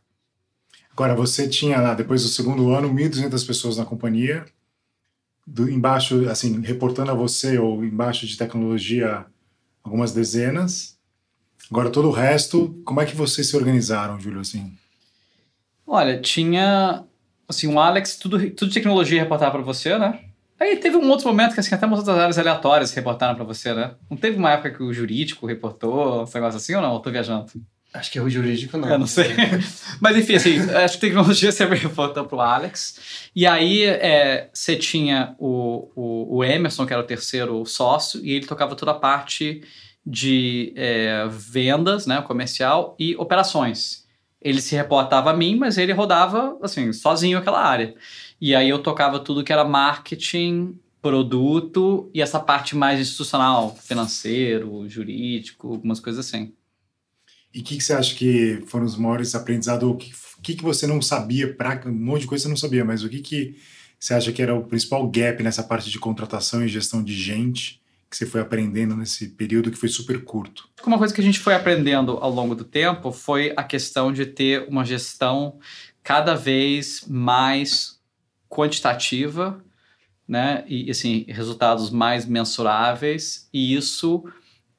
[0.92, 4.44] Agora, você tinha, depois do segundo ano, 1.200 pessoas na companhia.
[5.46, 9.24] Do, embaixo, assim, reportando a você, ou embaixo de tecnologia,
[9.82, 10.98] algumas dezenas.
[11.70, 14.76] Agora, todo o resto, como é que vocês se organizaram, Júlio, assim?
[15.87, 17.04] Olha, tinha,
[17.48, 20.20] assim, o Alex, tudo, tudo tecnologia reportava para você, né?
[20.59, 23.74] Aí teve um outro momento que, assim, até umas outras áreas aleatórias reportaram para você,
[23.74, 23.92] né?
[24.09, 26.94] Não teve uma época que o jurídico reportou, um negócio assim ou não?
[26.94, 27.46] Eu tô viajando.
[27.92, 28.88] Acho que é o jurídico, não.
[28.88, 29.35] Eu não sei.
[30.00, 33.28] Mas enfim, assim, acho que tecnologia sempre reportou pro Alex.
[33.35, 38.32] E aí é, você tinha o, o, o Emerson, que era o terceiro sócio, e
[38.32, 39.62] ele tocava toda a parte
[40.04, 44.06] de é, vendas, né, comercial e operações.
[44.46, 47.94] Ele se reportava a mim, mas ele rodava assim sozinho aquela área.
[48.40, 54.88] E aí eu tocava tudo que era marketing, produto e essa parte mais institucional, financeiro,
[54.88, 56.52] jurídico, algumas coisas assim.
[57.52, 59.88] E o que, que, você acha que foram os maiores aprendizados?
[59.88, 61.52] O que, que, que você não sabia?
[61.52, 63.56] Pra, um monte de coisa você não sabia, mas o que, que
[63.98, 67.80] você acha que era o principal gap nessa parte de contratação e gestão de gente?
[68.11, 70.69] Que você foi aprendendo nesse período que foi super curto?
[70.85, 74.27] Uma coisa que a gente foi aprendendo ao longo do tempo foi a questão de
[74.27, 75.59] ter uma gestão
[76.03, 78.01] cada vez mais
[78.49, 79.62] quantitativa,
[80.27, 80.64] né?
[80.69, 84.25] E assim, resultados mais mensuráveis, e isso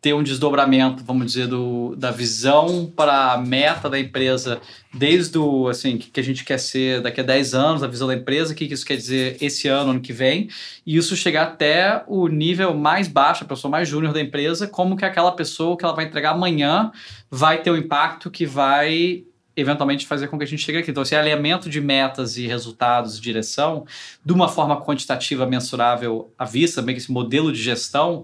[0.08, 4.62] ter um desdobramento, vamos dizer, do, da visão para a meta da empresa,
[4.94, 8.14] desde o, assim, que a gente quer ser daqui a 10 anos, a visão da
[8.14, 10.48] empresa, o que isso quer dizer esse ano, ano que vem,
[10.86, 14.96] e isso chegar até o nível mais baixo, a pessoa mais júnior da empresa, como
[14.96, 16.90] que aquela pessoa que ela vai entregar amanhã
[17.30, 19.26] vai ter um impacto que vai
[19.58, 20.92] eventualmente fazer com que a gente chegue aqui.
[20.92, 23.86] Então, esse alinhamento de metas e resultados direção,
[24.24, 28.24] de uma forma quantitativa, mensurável à vista, meio que esse modelo de gestão,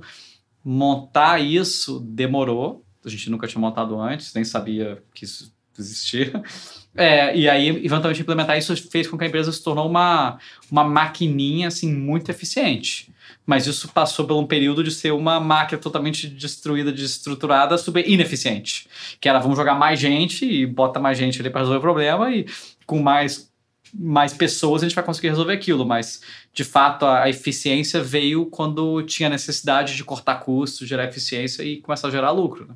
[0.64, 2.86] montar isso demorou.
[3.06, 6.42] A gente nunca tinha montado antes, nem sabia que isso existia.
[6.96, 10.38] É, e aí, eventualmente, implementar isso fez com que a empresa se tornou uma,
[10.70, 13.12] uma maquininha assim, muito eficiente.
[13.46, 18.88] Mas isso passou por um período de ser uma máquina totalmente destruída, desestruturada, super ineficiente.
[19.20, 22.32] Que era, vamos jogar mais gente e bota mais gente ali para resolver o problema
[22.32, 22.46] e
[22.86, 23.52] com mais
[23.94, 29.04] mais pessoas a gente vai conseguir resolver aquilo, mas de fato a, eficiência veio quando
[29.04, 32.68] tinha necessidade de cortar custos, gerar eficiência e começar a gerar lucro.
[32.68, 32.76] Né?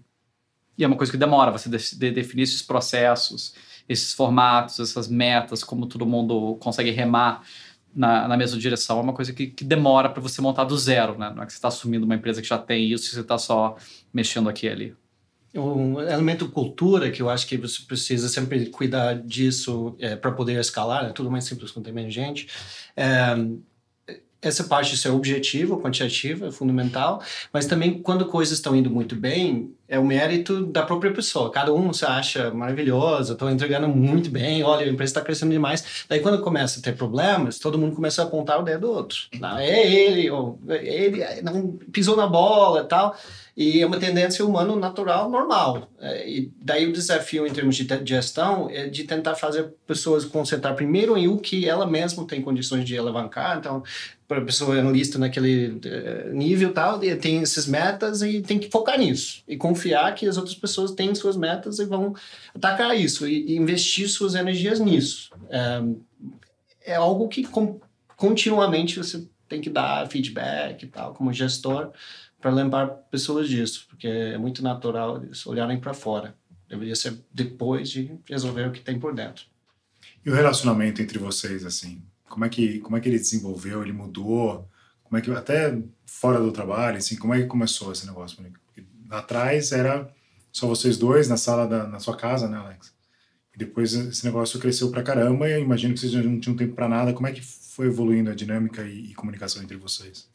[0.78, 3.56] E é uma coisa que demora você de, de definir esses processos,
[3.90, 7.42] esses formatos, essas metas, como todo mundo consegue remar
[7.96, 9.00] na, na mesma direção.
[9.00, 11.32] É uma coisa que, que demora para você montar do zero, né?
[11.36, 13.40] Não é que você está assumindo uma empresa que já tem isso e você está
[13.40, 13.76] só
[14.14, 15.07] mexendo aqui e ali
[15.60, 20.60] um elemento cultura que eu acho que você precisa sempre cuidar disso é, para poder
[20.60, 22.48] escalar, é tudo mais simples quando tem menos gente.
[22.96, 23.36] É,
[24.42, 29.16] essa parte de ser objetivo, quantitativa, é fundamental, mas também quando coisas estão indo muito
[29.16, 31.52] bem, é o mérito da própria pessoa.
[31.52, 36.06] Cada um se acha maravilhoso, estou entregando muito bem, olha, a empresa está crescendo demais.
[36.08, 39.18] Daí quando começa a ter problemas, todo mundo começa a apontar o dedo do outro.
[39.40, 43.18] Não, é ele, ou ele não pisou na bola tal.
[43.58, 45.90] E é uma tendência humana natural, normal.
[46.00, 50.76] É, e daí o desafio em termos de gestão é de tentar fazer pessoas concentrar
[50.76, 53.58] primeiro em o que ela mesma tem condições de alavancar.
[53.58, 53.82] Então,
[54.28, 59.00] para a pessoa analista naquele uh, nível tal, tem essas metas e tem que focar
[59.00, 59.42] nisso.
[59.48, 62.14] E confiar que as outras pessoas têm suas metas e vão
[62.54, 63.28] atacar isso.
[63.28, 65.32] E, investir suas energias nisso.
[65.50, 67.44] É, é algo que
[68.16, 71.92] continuamente você tem que dar feedback e tal, como gestor
[72.48, 76.34] para lembrar pessoas disso, porque é muito natural eles olharem para fora.
[76.70, 79.46] Deveria ser depois de resolver o que tem por dentro.
[80.26, 83.84] E o relacionamento entre vocês, assim, como é que como é que ele desenvolveu?
[83.84, 84.70] Ele mudou?
[85.04, 88.38] Como é que até fora do trabalho, assim, como é que começou esse negócio?
[88.66, 90.10] Porque lá atrás era
[90.50, 92.94] só vocês dois na sala da na sua casa, né, Alex?
[93.54, 96.76] E depois esse negócio cresceu pra caramba e eu imagino que vocês não tinham tempo
[96.76, 97.14] para nada.
[97.14, 100.30] Como é que foi evoluindo a dinâmica e, e comunicação entre vocês?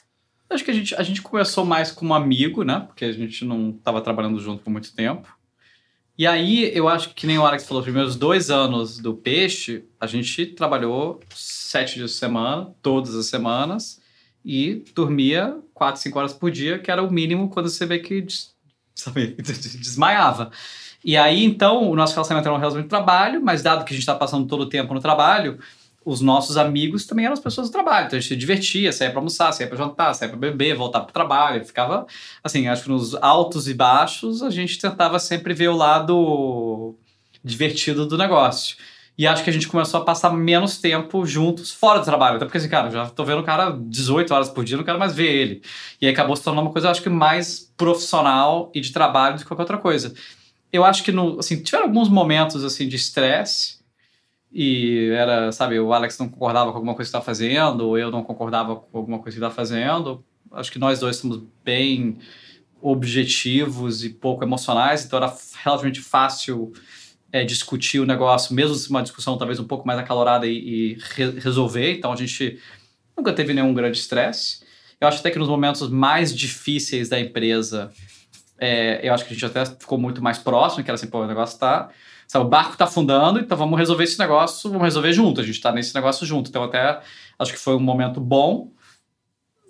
[0.52, 2.80] Acho que a gente, a gente começou mais como amigo, né?
[2.80, 5.28] Porque a gente não estava trabalhando junto por muito tempo.
[6.16, 9.84] E aí, eu acho que, nem o Alex falou, os primeiros dois anos do Peixe,
[9.98, 14.00] a gente trabalhou sete dias por semana, todas as semanas,
[14.44, 18.26] e dormia quatro, cinco horas por dia, que era o mínimo quando você vê que
[18.94, 20.50] sabe, desmaiava.
[21.04, 23.96] E aí, então, o nosso relacionamento era um relacionamento de trabalho, mas dado que a
[23.96, 25.58] gente está passando todo o tempo no trabalho,
[26.04, 28.06] os nossos amigos também eram as pessoas do trabalho.
[28.06, 31.00] Então a gente se divertia, saía para almoçar, saía para jantar, saía para beber, voltar
[31.00, 31.64] para o trabalho.
[31.64, 32.06] Ficava,
[32.42, 36.94] assim, acho que nos altos e baixos a gente tentava sempre ver o lado
[37.42, 38.76] divertido do negócio.
[39.16, 42.36] E acho que a gente começou a passar menos tempo juntos fora do trabalho.
[42.36, 44.98] Até porque, assim, cara, já tô vendo o cara 18 horas por dia, não quero
[44.98, 45.62] mais ver ele.
[46.00, 49.42] E aí acabou se tornando uma coisa, acho que mais profissional e de trabalho do
[49.42, 50.14] que qualquer outra coisa.
[50.72, 53.81] Eu acho que, no, assim, tiveram alguns momentos, assim, de estresse
[54.52, 58.10] e era, sabe, o Alex não concordava com alguma coisa que estava fazendo, ou eu
[58.10, 60.22] não concordava com alguma coisa que estava fazendo.
[60.52, 62.18] Acho que nós dois somos bem
[62.80, 65.34] objetivos e pouco emocionais, então era
[65.64, 66.72] relativamente fácil
[67.32, 70.98] é, discutir o negócio, mesmo se uma discussão talvez um pouco mais acalorada e, e
[71.14, 71.96] re resolver.
[71.96, 72.58] Então a gente
[73.16, 74.62] nunca teve nenhum grande estresse.
[75.00, 77.90] Eu acho até que nos momentos mais difíceis da empresa,
[78.58, 81.22] é, eu acho que a gente até ficou muito mais próximo, que era assim, pô,
[81.22, 81.90] o negócio está
[82.32, 85.42] Sabe, o barco está afundando, então vamos resolver esse negócio, vamos resolver junto.
[85.42, 86.48] A gente está nesse negócio junto.
[86.48, 86.98] Então, até
[87.38, 88.72] acho que foi um momento bom.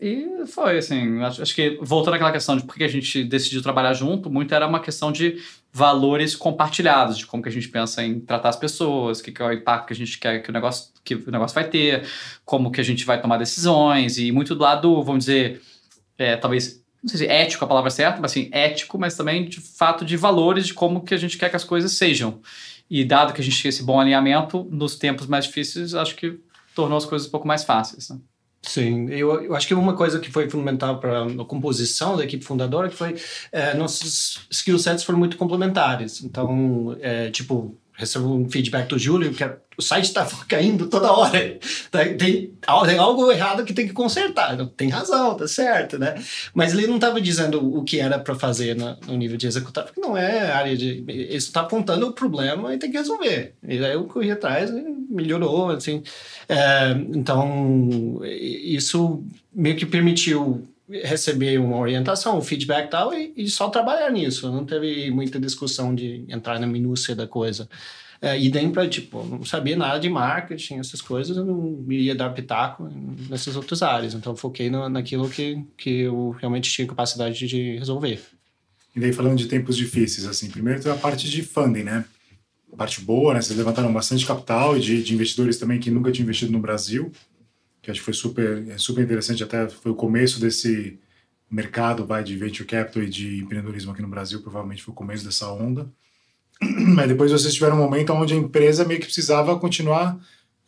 [0.01, 3.61] E foi, assim, acho, acho que voltando àquela questão de por que a gente decidiu
[3.65, 8.01] trabalhar junto, muito era uma questão de valores compartilhados, de como que a gente pensa
[8.05, 10.51] em tratar as pessoas, o que, que é o impacto que a gente quer que
[10.51, 12.07] o negócio, que o negócio vai ter,
[12.45, 15.61] como que a gente vai tomar decisões, e muito do lado, vamos dizer,
[16.17, 19.49] é, talvez não sei se ético é a palavra certa, mas assim, ético, mas também
[19.49, 22.41] de fato de valores de como que a gente quer que as coisas sejam.
[22.89, 26.39] E dado que a gente tinha esse bom alinhamento, nos tempos mais difíceis, acho que
[26.75, 28.11] tornou as coisas um pouco mais fáceis.
[28.11, 28.19] Né?
[28.63, 32.45] Sim, eu, eu acho que uma coisa que foi fundamental para a composição da equipe
[32.45, 33.17] fundadora que foi
[33.51, 36.23] é, nossos skill sets foram muito complementares.
[36.23, 39.45] Então, é, tipo, recebo um feedback do Júlio que
[39.77, 41.59] o site está caindo toda hora.
[41.91, 42.47] Tem, tem,
[42.87, 44.57] tem, algo errado que tem que consertar.
[44.77, 46.15] Tem razão, tá certo, né?
[46.55, 49.85] Mas ele não estava dizendo o que era para fazer no, no, nível de executar,
[49.85, 51.05] porque não é área de.
[51.07, 53.55] Ele está apontando o problema e tem que resolver.
[53.67, 56.03] E aí eu corri atrás e melhorou, assim.
[56.49, 59.25] É, então, isso
[59.55, 60.67] meio que permitiu
[61.03, 64.51] receber uma orientação, um feedback e tal, e, e, só trabalhar nisso.
[64.51, 67.69] Não teve muita discussão de entrar na minúcia da coisa.
[68.21, 72.15] É, e nem para, tipo, não sabia nada de marketing, essas coisas, eu não iria
[72.15, 72.89] dar pitaco
[73.29, 74.15] nessas outras áreas.
[74.15, 78.21] Então, foquei no, naquilo que, que eu realmente tinha capacidade de resolver.
[78.95, 82.05] E daí, falando de tempos difíceis, assim, primeiro tem a parte de funding, né?
[82.73, 83.43] A parte boa, né?
[83.43, 87.11] Vocês levantaram bastante capital de, de investidores também que nunca tinham investido no Brasil
[87.83, 90.99] que acho que foi super, é super interessante, até foi o começo desse
[91.51, 95.25] mercado vai de venture capital e de empreendedorismo aqui no Brasil, provavelmente foi o começo
[95.25, 95.87] dessa onda.
[96.63, 100.19] Mas depois vocês tiveram um momento onde a empresa meio que precisava continuar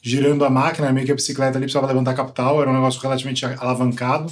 [0.02, 3.46] girando a máquina, meio que a bicicleta ali precisava levantar capital, era um negócio relativamente
[3.46, 4.30] alavancado.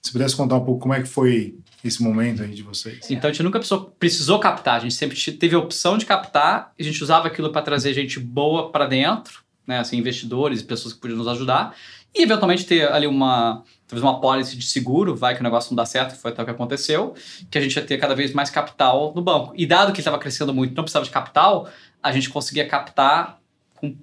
[0.00, 3.10] Se pudesse contar um pouco como é que foi esse momento aí de vocês.
[3.10, 6.72] Então a gente nunca precisou, precisou captar, a gente sempre teve a opção de captar,
[6.78, 10.94] e a gente usava aquilo para trazer gente boa para dentro, né, assim, investidores, pessoas
[10.94, 11.76] que podiam nos ajudar,
[12.14, 15.76] e eventualmente ter ali uma talvez uma policy de seguro, vai que o negócio não
[15.76, 17.12] dá certo, foi até o que aconteceu,
[17.50, 19.52] que a gente ia ter cada vez mais capital no banco.
[19.56, 21.68] E dado que estava crescendo muito, não precisava de capital,
[22.00, 23.40] a gente conseguia captar
[23.74, 23.96] com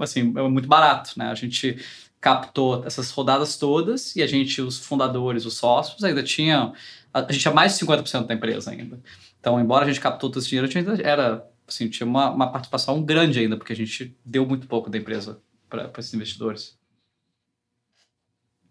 [0.00, 1.26] assim, muito barato, né?
[1.26, 1.76] A gente
[2.20, 6.72] captou essas rodadas todas e a gente, os fundadores, os sócios, ainda tinha.
[7.12, 9.00] A gente tinha mais de 50% da empresa ainda.
[9.40, 11.46] Então, embora a gente captou todo esse dinheiro, a gente ainda era.
[11.68, 15.40] Assim, tinha uma, uma participação grande ainda, porque a gente deu muito pouco da empresa
[15.68, 16.78] para esses investidores.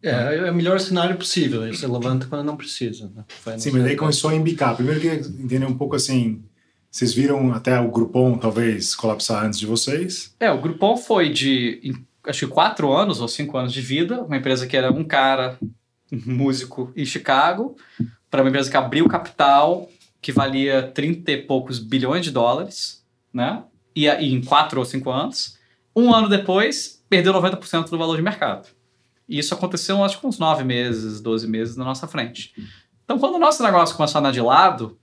[0.09, 1.61] É, é o melhor cenário possível.
[1.67, 3.11] Você levanta quando não precisa.
[3.15, 3.23] Né?
[3.57, 4.75] Sim, mas daí começou a embicar.
[4.75, 6.43] Primeiro, eu queria entender um pouco assim.
[6.91, 10.33] Vocês viram até o Groupon talvez colapsar antes de vocês?
[10.39, 11.93] É, o Groupon foi de
[12.25, 15.59] acho que quatro anos ou cinco anos de vida, uma empresa que era um cara,
[16.11, 17.75] um músico em Chicago,
[18.31, 19.89] para uma empresa que abriu capital
[20.25, 23.61] que valia 30 e poucos bilhões de dólares, né?
[23.95, 25.59] E, e em quatro ou cinco anos.
[25.95, 28.67] Um ano depois, perdeu 90% do valor de mercado.
[29.27, 32.53] E isso aconteceu, acho que uns nove meses, 12 meses na nossa frente.
[33.03, 34.97] Então, quando o nosso negócio começou a andar de lado,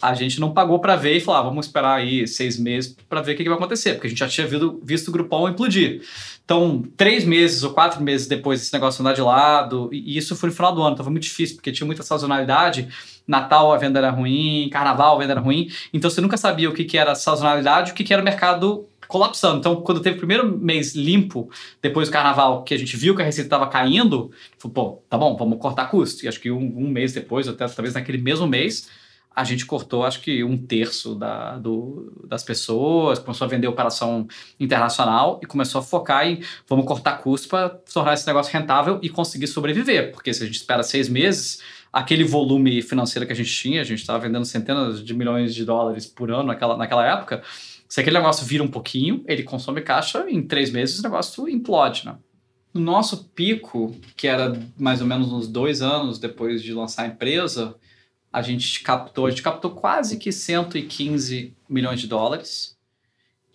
[0.00, 3.22] a gente não pagou para ver e falou, ah, vamos esperar aí seis meses para
[3.22, 5.48] ver o que, que, vai acontecer, porque a gente já tinha visto, visto o Groupon
[5.48, 6.02] implodir.
[6.44, 10.50] Então, três meses ou quatro meses depois desse negócio andar de lado, e isso foi
[10.50, 12.88] no final do ano, então foi muito difícil, porque tinha muita sazonalidade,
[13.26, 16.74] Natal a venda era ruim, Carnaval a venda era ruim, então você nunca sabia o
[16.74, 19.58] que, que era sazonalidade o que, que era o mercado colapsando.
[19.58, 21.50] Então, quando teve o primeiro mês limpo,
[21.80, 25.16] depois do carnaval, que a gente viu que a receita estava caindo, falou, pô, tá
[25.16, 26.24] bom, vamos cortar custo.
[26.24, 28.88] E acho que um, um mês depois, até talvez naquele mesmo mês,
[29.36, 34.26] a gente cortou acho que um terço da, do, das pessoas, começou a vender operação
[34.58, 39.10] internacional e começou a focar em vamos cortar custos para tornar esse negócio rentável e
[39.10, 40.10] conseguir sobreviver.
[40.12, 41.60] Porque se a gente espera seis meses,
[41.92, 45.66] aquele volume financeiro que a gente tinha, a gente estava vendendo centenas de milhões de
[45.66, 47.42] dólares por ano naquela, naquela época,
[47.88, 52.06] se aquele negócio vira um pouquinho, ele consome caixa, em três meses o negócio implode,
[52.06, 52.16] né?
[52.74, 57.06] No nosso pico, que era mais ou menos uns dois anos depois de lançar a
[57.06, 57.74] empresa,
[58.32, 62.76] a gente captou, a gente captou quase que 115 milhões de dólares,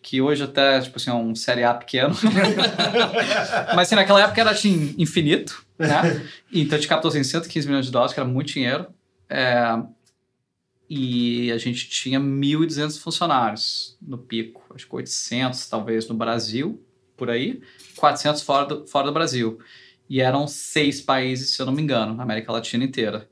[0.02, 2.16] que hoje até, tipo assim, é um série A pequeno.
[3.76, 6.28] Mas assim, naquela época era assim, infinito, né?
[6.52, 8.88] Então a gente captou assim, 115 milhões de dólares, que era muito dinheiro.
[9.30, 9.80] É,
[10.94, 16.86] e a gente tinha 1.200 funcionários no pico, acho que 800 talvez no Brasil,
[17.16, 17.62] por aí,
[17.96, 19.58] 400 fora do, fora do Brasil.
[20.10, 23.26] E eram seis países, se eu não me engano, na América Latina inteira.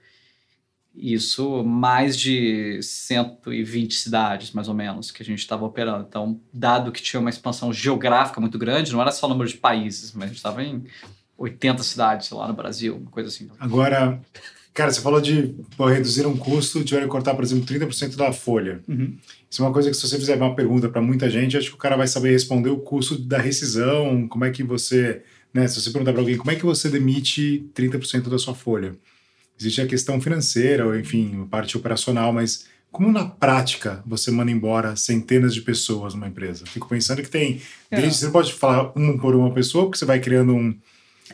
[0.95, 6.05] Isso, mais de 120 cidades, mais ou menos, que a gente estava operando.
[6.07, 9.57] Então, dado que tinha uma expansão geográfica muito grande, não era só o número de
[9.57, 10.86] países, mas a gente estava em
[11.38, 13.49] 80 cidades, sei lá, no Brasil, uma coisa assim.
[13.60, 14.22] Agora,
[14.74, 18.32] cara, você falou de pô, reduzir um custo, tiveram que cortar, por exemplo, 30% da
[18.32, 18.82] folha.
[18.88, 19.15] Uhum.
[19.49, 21.76] Isso é uma coisa que, se você fizer uma pergunta para muita gente, acho que
[21.76, 25.22] o cara vai saber responder o custo da rescisão, como é que você.
[25.51, 28.95] Né, se você perguntar para alguém como é que você demite 30% da sua folha,
[29.59, 34.49] Existe a questão financeira, ou enfim, a parte operacional, mas como na prática você manda
[34.49, 36.65] embora centenas de pessoas numa empresa?
[36.65, 37.61] Fico pensando que tem.
[37.91, 37.99] É.
[37.99, 40.74] Desde, você não pode falar um por uma pessoa, porque você vai criando um,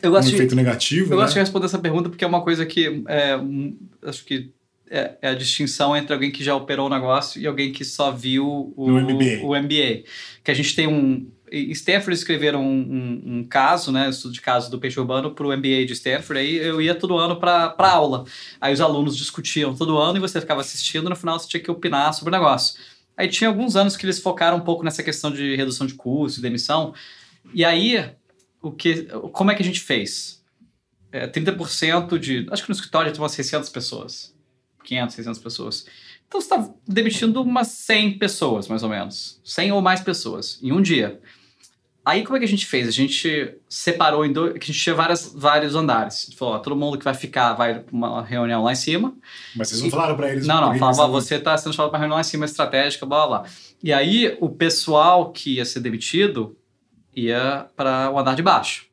[0.04, 1.12] um efeito de, negativo.
[1.12, 1.22] Eu né?
[1.22, 4.50] gosto de responder essa pergunta porque é uma coisa que é, um, acho que
[4.90, 8.12] é, é, a distinção entre alguém que já operou o negócio e alguém que só
[8.12, 9.42] viu o, MBA.
[9.42, 10.04] o MBA.
[10.44, 14.70] Que a gente tem um, Stanford escreveram um, um, um, caso, né, estudo de caso
[14.70, 18.24] do peixe urbano para o MBA de Stanford, aí eu ia todo ano para aula.
[18.60, 21.70] Aí os alunos discutiam todo ano e você ficava assistindo, no final você tinha que
[21.70, 22.80] opinar sobre o negócio.
[23.16, 26.40] Aí tinha alguns anos que eles focaram um pouco nessa questão de redução de custos,
[26.40, 26.92] de emissão.
[27.54, 28.04] E aí,
[28.66, 30.42] o que, como é que a gente fez?
[31.12, 32.46] É, 30% de...
[32.50, 34.34] Acho que no escritório tinha umas 600 pessoas.
[34.84, 35.86] 500, 600 pessoas.
[36.26, 39.40] Então você está demitindo umas 100 pessoas, mais ou menos.
[39.44, 41.20] 100 ou mais pessoas, em um dia.
[42.04, 42.86] Aí como é que a gente fez?
[42.86, 46.22] A gente separou em dois, a gente tinha várias, vários andares.
[46.22, 48.76] A gente falou, ó, todo mundo que vai ficar vai para uma reunião lá em
[48.76, 49.12] cima.
[49.56, 50.46] Mas vocês não falaram para eles?
[50.46, 53.40] Não, não, falava, você está sendo chamado para reunião lá em cima estratégica, blá, blá,
[53.40, 53.50] blá.
[53.82, 56.56] E aí o pessoal que ia ser demitido
[57.16, 58.86] ia para o andar de baixo.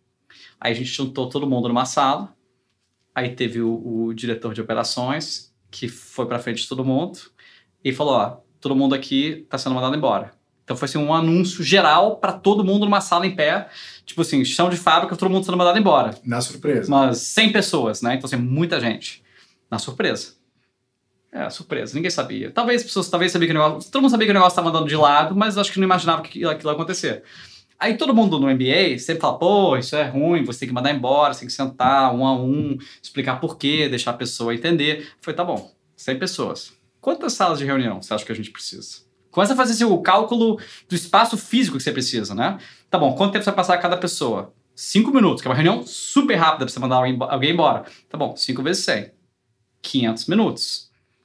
[0.59, 2.33] Aí a gente juntou todo mundo numa sala,
[3.13, 7.19] aí teve o, o diretor de operações, que foi para frente de todo mundo,
[7.83, 10.31] e falou, ó, todo mundo aqui está sendo mandado embora
[10.63, 13.67] então foi assim, um anúncio geral para todo mundo numa sala em pé.
[14.05, 16.15] Tipo assim, chão de fábrica, todo mundo sendo mandado embora.
[16.23, 16.87] Na surpresa.
[16.87, 18.15] Umas 100 pessoas, né?
[18.15, 19.21] Então assim, muita gente.
[19.69, 20.35] Na surpresa.
[21.31, 21.95] É, surpresa.
[21.95, 22.51] Ninguém sabia.
[22.51, 23.91] Talvez as pessoas talvez sabia que o negócio...
[23.91, 26.21] Todo mundo sabia que o negócio estava andando de lado, mas acho que não imaginava
[26.21, 27.23] que aquilo, aquilo ia acontecer.
[27.79, 30.93] Aí todo mundo no MBA sempre fala, pô, isso é ruim, você tem que mandar
[30.93, 35.09] embora, você tem que sentar um a um, explicar por quê, deixar a pessoa entender.
[35.21, 36.73] Foi, tá bom, 100 pessoas.
[37.01, 39.03] Quantas salas de reunião você acha que a gente precisa?
[39.29, 42.59] Começa a fazer assim, o cálculo do espaço físico que você precisa, né?
[42.89, 44.53] Tá bom, quanto tempo você vai passar cada pessoa?
[44.75, 47.85] Cinco minutos, que é uma reunião super rápida para você mandar alguém embora.
[48.07, 49.11] Tá bom, cinco vezes 100.
[49.81, 50.82] 500 minutos.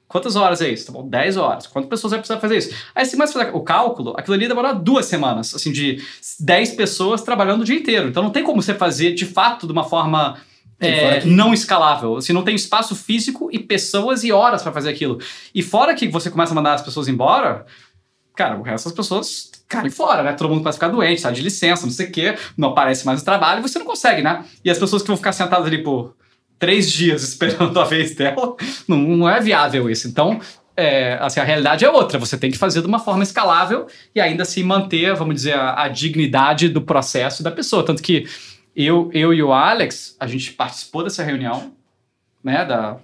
[0.09, 0.87] Quantas horas é isso?
[0.87, 1.67] Tá bom, 10 horas.
[1.67, 2.75] Quantas pessoas vai precisar fazer isso?
[2.95, 6.03] Aí se mais fazer o cálculo, aquilo ali demora duas semanas, assim, de
[6.39, 8.09] 10 pessoas trabalhando o dia inteiro.
[8.09, 10.35] Então não tem como você fazer de fato de uma forma
[10.79, 12.17] é, não escalável.
[12.17, 15.19] Assim, não tem espaço físico e pessoas e horas para fazer aquilo.
[15.53, 17.67] E fora que você começa a mandar as pessoas embora,
[18.35, 20.33] cara, o resto das pessoas caem fora, né?
[20.33, 23.05] Todo mundo começa a ficar doente, tá de licença, não sei o quê, não aparece
[23.05, 24.43] mais no trabalho, você não consegue, né?
[24.65, 26.15] E as pessoas que vão ficar sentadas ali por
[26.59, 28.55] três dias esperando a vez dela,
[28.87, 30.07] não, não é viável isso.
[30.07, 30.39] Então,
[30.75, 32.19] é, assim, a realidade é outra.
[32.19, 35.83] Você tem que fazer de uma forma escalável e ainda assim manter, vamos dizer, a,
[35.83, 37.85] a dignidade do processo da pessoa.
[37.85, 38.25] Tanto que
[38.75, 41.73] eu, eu e o Alex, a gente participou dessa reunião,
[42.43, 42.97] né, da,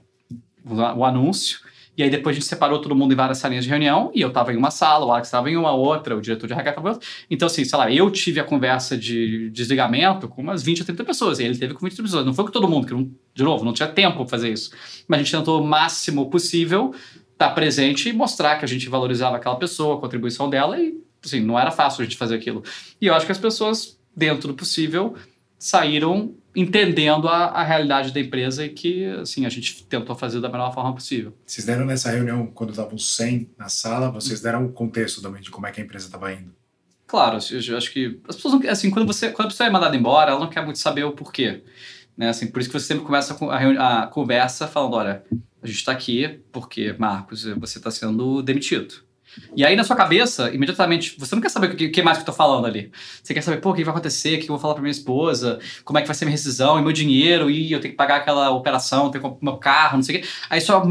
[0.63, 1.59] o, o anúncio,
[1.97, 4.27] e aí depois a gente separou todo mundo em várias salinhas de reunião, e eu
[4.27, 6.87] estava em uma sala, o Alex estava em uma outra, o diretor de RH estava
[6.87, 7.07] em outra.
[7.29, 11.03] Então, assim, sei lá, eu tive a conversa de desligamento com umas 20 ou 30
[11.03, 12.25] pessoas, e ele teve com 20 pessoas.
[12.25, 14.71] Não foi com todo mundo, que não, de novo, não tinha tempo para fazer isso.
[15.07, 16.93] Mas a gente tentou o máximo possível
[17.31, 20.95] estar tá presente e mostrar que a gente valorizava aquela pessoa, a contribuição dela, e,
[21.23, 22.63] assim, não era fácil a gente fazer aquilo.
[22.99, 25.15] E eu acho que as pessoas, dentro do possível,
[25.57, 30.49] saíram entendendo a, a, realidade da empresa e que assim a gente tentou fazer da
[30.49, 31.33] melhor forma possível.
[31.45, 35.51] Vocês deram nessa reunião quando estavam 100 na sala, vocês deram o contexto também de
[35.51, 36.53] como é que a empresa estava indo?
[37.05, 40.31] Claro, eu acho que as pessoas assim quando você quando a pessoa é mandada embora,
[40.31, 41.61] ela não quer muito saber o porquê,
[42.17, 42.29] né?
[42.29, 45.23] Assim, por isso que você sempre começa a, a conversa falando, olha,
[45.61, 49.04] a gente está aqui porque Marcos, você está sendo demitido.
[49.55, 52.21] E aí, na sua cabeça, imediatamente, você não quer saber o que, que mais que
[52.21, 52.91] eu tô falando ali.
[53.21, 54.91] Você quer saber, pô, o que vai acontecer, o que eu vou falar pra minha
[54.91, 57.97] esposa, como é que vai ser minha rescisão, e meu dinheiro, e eu tenho que
[57.97, 60.27] pagar aquela operação, tenho que comprar meu carro, não sei o quê.
[60.49, 60.83] Aí sua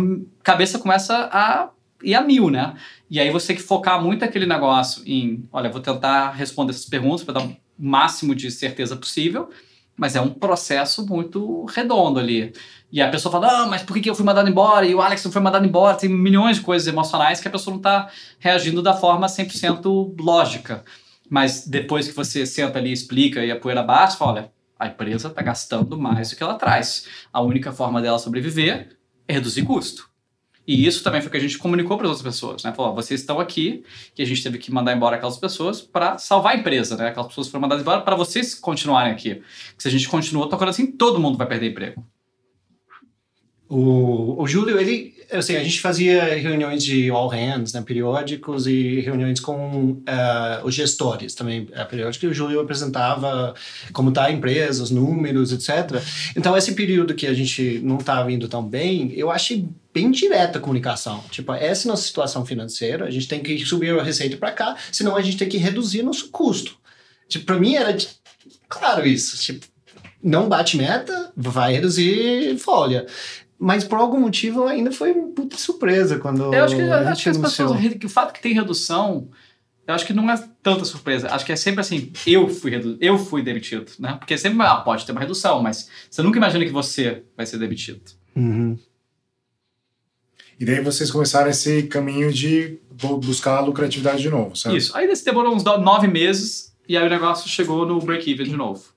[0.43, 1.71] cabeça começa a
[2.03, 2.75] ir a mil, né?
[3.11, 6.85] E aí você tem que focar muito aquele negócio em, olha, vou tentar responder essas
[6.85, 9.49] perguntas para dar o máximo de certeza possível,
[9.97, 12.53] mas é um processo muito redondo ali.
[12.95, 14.87] E a pessoa fala, ah, mas por que eu fui mandado embora?
[14.87, 15.97] E o Alex não foi mandado embora.
[15.97, 20.85] Tem milhões de coisas emocionais que a pessoa não está reagindo da forma 100% lógica.
[21.29, 25.27] Mas depois que você senta ali, explica e a poeira bate, fala, olha, a empresa
[25.27, 27.09] está gastando mais do que ela traz.
[27.33, 30.09] A única forma dela sobreviver é reduzir custo.
[30.65, 32.73] E isso também foi o que a gente comunicou para as outras pessoas, né?
[32.73, 33.83] Falou, vocês estão aqui,
[34.15, 37.09] que a gente teve que mandar embora aquelas pessoas para salvar a empresa, né?
[37.09, 39.43] Aquelas pessoas foram mandadas embora para vocês continuarem aqui.
[39.77, 42.14] se a gente continua tocando assim, todo mundo vai perder emprego.
[43.77, 49.01] O, o Júlio, ele, assim, a gente fazia reuniões de all hands, né, periódicos, e
[49.01, 53.53] reuniões com uh, os gestores também uh, periódicos, e o Júlio apresentava
[53.93, 56.01] como está a empresa, os números, etc.
[56.37, 60.59] Então, esse período que a gente não estava indo tão bem, eu achei bem direta
[60.59, 61.25] a comunicação.
[61.29, 64.53] Tipo, essa é a nossa situação financeira, a gente tem que subir a receita para
[64.53, 66.77] cá, senão a gente tem que reduzir nosso custo.
[67.29, 67.97] Tipo, para mim era
[68.69, 69.67] claro isso, tipo,
[70.25, 73.07] não bate meta, vai reduzir folha.
[73.59, 76.53] Mas por algum motivo ainda foi uma puta surpresa quando.
[76.53, 77.95] Eu acho que, a acho que as pessoas.
[77.95, 79.29] Que o fato que tem redução,
[79.87, 81.29] eu acho que não é tanta surpresa.
[81.31, 82.97] Acho que é sempre assim, eu fui, redu...
[83.01, 84.17] eu fui demitido, né?
[84.19, 87.59] Porque sempre ah, pode ter uma redução, mas você nunca imagina que você vai ser
[87.59, 88.03] demitido.
[88.35, 88.79] Uhum.
[90.59, 92.79] E daí vocês começaram esse caminho de
[93.23, 94.77] buscar a lucratividade de novo, certo?
[94.77, 94.97] Isso.
[94.97, 98.94] Aí demorou uns nove meses e aí o negócio chegou no break-even de novo.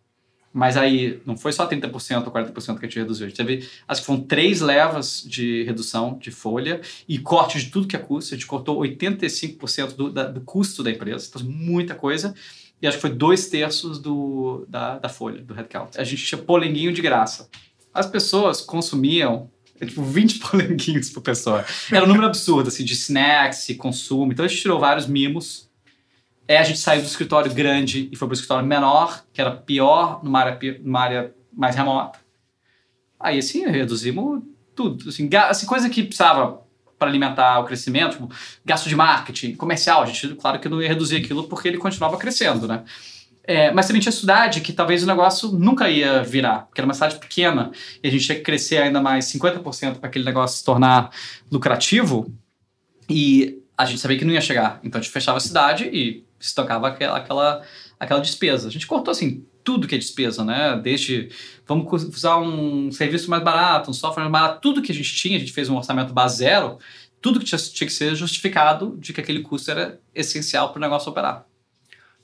[0.57, 3.27] Mas aí não foi só 30% ou 40% que a gente reduziu.
[3.27, 7.69] A gente teve, acho que foram três levas de redução de folha e corte de
[7.69, 8.33] tudo que é custo.
[8.33, 12.33] A gente cortou 85% do, da, do custo da empresa, então muita coisa.
[12.81, 15.91] E acho que foi dois terços do, da, da folha, do headcount.
[15.95, 17.47] A gente tinha polenguinho de graça.
[17.93, 21.63] As pessoas consumiam é tipo 20 polenguinhos por pessoa.
[21.91, 24.31] Era um número absurdo, assim, de snacks e consumo.
[24.31, 25.66] Então a gente tirou vários mimos
[26.47, 29.51] é a gente saiu do escritório grande e foi para o escritório menor, que era
[29.51, 32.19] pior, numa área, numa área mais remota.
[33.19, 34.41] Aí, assim, reduzimos
[34.75, 35.09] tudo.
[35.09, 36.61] Assim, assim coisa que precisava
[36.97, 38.29] para alimentar o crescimento, tipo,
[38.65, 42.17] gasto de marketing, comercial, a gente, claro que não ia reduzir aquilo porque ele continuava
[42.17, 42.83] crescendo, né?
[43.43, 46.93] É, mas também tinha cidade que talvez o negócio nunca ia virar, porque era uma
[46.93, 47.71] cidade pequena
[48.03, 51.11] e a gente tinha que crescer ainda mais 50% para aquele negócio se tornar
[51.49, 52.33] lucrativo
[53.09, 54.81] e a gente sabia que não ia chegar.
[54.83, 57.63] Então a gente fechava a cidade e estocava aquela, aquela,
[57.99, 58.67] aquela despesa.
[58.67, 60.79] A gente cortou assim tudo que é despesa, né?
[60.81, 61.29] Desde
[61.65, 65.35] vamos usar um serviço mais barato, um software mais barato, tudo que a gente tinha,
[65.35, 66.77] a gente fez um orçamento base zero,
[67.21, 70.81] tudo que tinha, tinha que ser justificado de que aquele custo era essencial para o
[70.81, 71.45] negócio operar.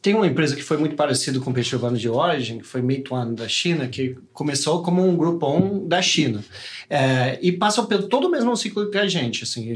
[0.02, 2.82] Tem uma empresa que foi muito parecida com o peixe urbano de origem, que foi
[2.82, 6.44] Meituan da China, que começou como um grupão da China.
[6.90, 9.44] É, e passou pelo todo o mesmo ciclo que a gente.
[9.44, 9.74] Assim,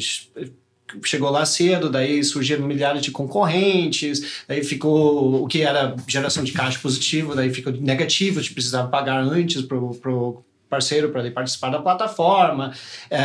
[1.03, 6.51] chegou lá cedo, daí surgiram milhares de concorrentes, daí ficou o que era geração de
[6.51, 11.69] caixa positivo, daí ficou negativo, gente precisava pagar antes pro, pro parceiro para ele participar
[11.69, 12.73] da plataforma,
[13.09, 13.19] é,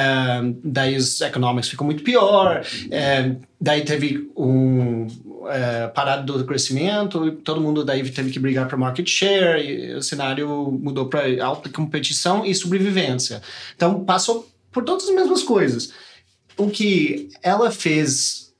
[0.62, 5.06] daí os economics ficou muito pior, é, daí teve um
[5.48, 10.02] é, parada do crescimento, todo mundo daí teve que brigar para market share, e o
[10.02, 10.48] cenário
[10.80, 13.42] mudou para alta competição e sobrevivência.
[13.74, 15.92] Então passou por todas as mesmas coisas.
[16.56, 18.52] O que ela fez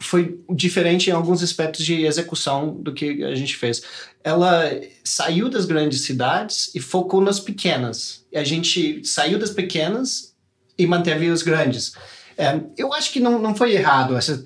[0.00, 3.82] foi diferente em alguns aspectos de execução do que a gente fez.
[4.22, 4.70] Ela
[5.02, 8.24] saiu das grandes cidades e focou nas pequenas.
[8.34, 10.34] A gente saiu das pequenas
[10.78, 11.94] e manteve os grandes.
[12.36, 14.38] É, eu acho que não, não foi errado essa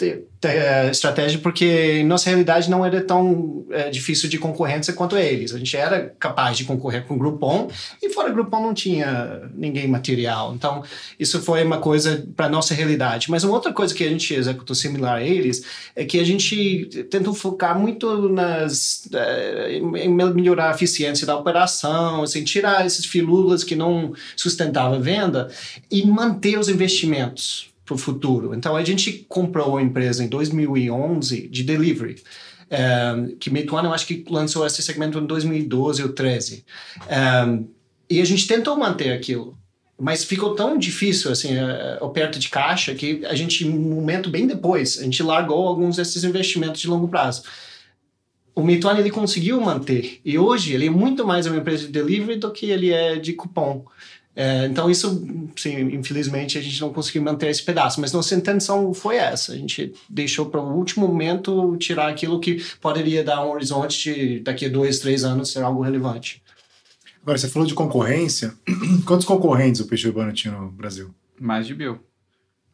[0.90, 5.54] estratégia, porque nossa realidade não era tão é, difícil de concorrência quanto eles.
[5.54, 7.68] A gente era capaz de concorrer com o Groupon,
[8.02, 10.54] e fora o Groupon não tinha ninguém material.
[10.54, 10.82] Então,
[11.18, 13.30] isso foi uma coisa para nossa realidade.
[13.30, 15.64] Mas uma outra coisa que a gente executou similar a eles
[15.94, 22.22] é que a gente tentou focar muito nas, é, em melhorar a eficiência da operação,
[22.22, 25.50] assim, tirar esses filulas que não sustentavam a venda
[25.90, 28.54] e manter os investimentos para o futuro.
[28.54, 32.16] Então a gente comprou a empresa em 2011 de delivery.
[32.70, 36.64] Um, eh, que Meituan eu acho que lançou esse segmento em 2012 ou 13.
[37.02, 37.64] Um, eh,
[38.10, 39.56] e a gente tentou manter aquilo.
[40.00, 44.46] Mas ficou tão difícil, assim, a, oferta de caixa, que a gente, um momento bem
[44.46, 47.44] depois, a gente largou alguns desses investimentos de longo prazo.
[48.54, 50.20] O Meituan, ele conseguiu manter.
[50.24, 53.32] E hoje, ele é muito mais uma empresa de delivery do que ele é de
[53.32, 53.84] cupom.
[54.34, 55.26] É, então, isso,
[55.56, 59.52] sim, infelizmente, a gente não conseguiu manter esse pedaço, mas nossa intenção foi essa.
[59.52, 64.40] A gente deixou para o último momento tirar aquilo que poderia dar um horizonte de
[64.40, 66.42] daqui a dois, três anos ser algo relevante.
[67.22, 68.54] Agora, você falou de concorrência.
[69.06, 71.14] Quantos concorrentes o peixe urbano tinha no Brasil?
[71.38, 72.00] Mais de mil.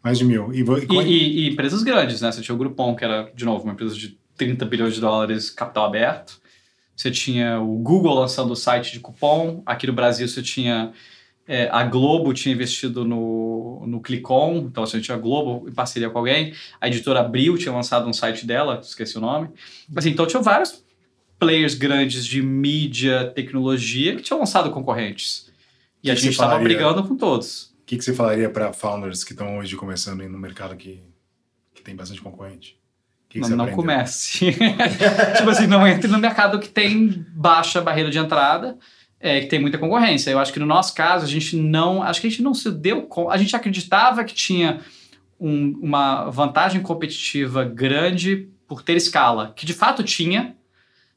[0.02, 0.52] Mais de mil.
[0.54, 2.30] E, e, e, e empresas grandes, né?
[2.30, 5.50] Você tinha o Groupon, que era, de novo, uma empresa de 30 bilhões de dólares,
[5.50, 6.40] capital aberto.
[6.96, 9.62] Você tinha o Google lançando o site de cupom.
[9.66, 10.92] Aqui no Brasil, você tinha
[11.48, 16.10] é, a Globo tinha investido no, no Clicon, então assim, tinha a Globo em parceria
[16.10, 16.52] com alguém.
[16.78, 19.48] A editora Abril tinha lançado um site dela, esqueci o nome.
[19.96, 20.84] Assim, então tinha vários
[21.38, 25.50] players grandes de mídia, tecnologia que tinham lançado concorrentes.
[26.02, 27.74] E que a gente estava brigando com todos.
[27.80, 31.02] O que, que você falaria para founders que estão hoje começando no mercado que,
[31.74, 32.78] que tem bastante concorrente?
[33.26, 34.52] Que que não, não comece.
[35.36, 38.76] tipo assim, não entre no mercado que tem baixa barreira de entrada
[39.20, 40.30] é, que tem muita concorrência.
[40.30, 42.70] Eu acho que no nosso caso a gente não, acho que a gente não se
[42.70, 44.80] deu conta, a gente acreditava que tinha
[45.38, 50.54] um, uma vantagem competitiva grande por ter escala, que de fato tinha,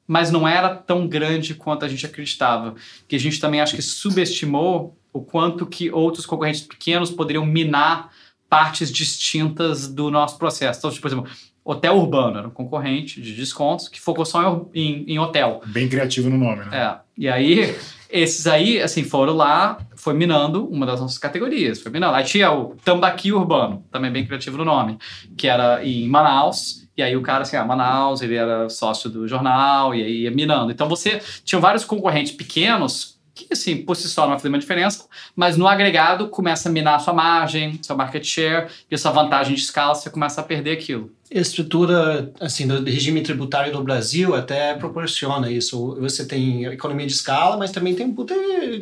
[0.08, 2.76] mas não era tão grande quanto a gente acreditava.
[3.08, 8.12] Que a gente também acho que subestimou o quanto que outros concorrentes pequenos poderiam minar
[8.50, 10.80] partes distintas do nosso processo.
[10.80, 11.32] Então, tipo, por exemplo,
[11.64, 15.62] Hotel Urbano, era um concorrente de descontos que focou só em, em, em, hotel.
[15.68, 16.70] Bem criativo no nome, né?
[16.76, 17.00] É.
[17.16, 17.76] E aí,
[18.10, 21.80] esses aí, assim, foram lá, foi minando uma das nossas categorias.
[21.80, 22.16] Foi minando.
[22.16, 24.98] Aí tinha o Tambaqui Urbano, também bem criativo no nome,
[25.38, 26.88] que era em Manaus.
[26.98, 30.32] E aí o cara, assim, ah, Manaus, ele era sócio do jornal, e aí ia
[30.32, 30.72] minando.
[30.72, 34.60] Então você tinha vários concorrentes pequenos que, assim, por si só não vai fazer uma
[34.60, 35.06] diferença,
[35.36, 39.56] mas no agregado começa a minar a sua margem, seu market share, e essa vantagem
[39.56, 41.12] de escala, você começa a perder aquilo.
[41.34, 45.96] A estrutura, assim, do regime tributário do Brasil até proporciona isso.
[46.02, 48.14] Você tem economia de escala, mas também tem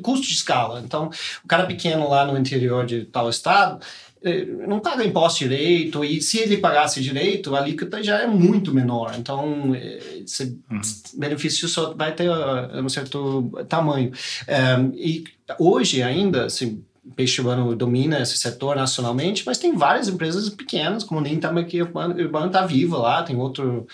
[0.02, 0.82] custo de escala.
[0.84, 1.12] Então,
[1.44, 3.80] o cara pequeno lá no interior de tal estado,
[4.68, 9.16] não paga imposto direito, e se ele pagasse direito, a alíquota já é muito menor.
[9.18, 10.82] Então, esse uhum.
[11.16, 14.12] benefício só vai ter uh, um certo tamanho.
[14.48, 15.24] Um, e
[15.58, 16.84] hoje ainda, assim,
[17.16, 22.22] peixe urbano domina esse setor nacionalmente, mas tem várias empresas pequenas, como nem também Urbano,
[22.22, 23.88] Urbano está viva lá, tem outro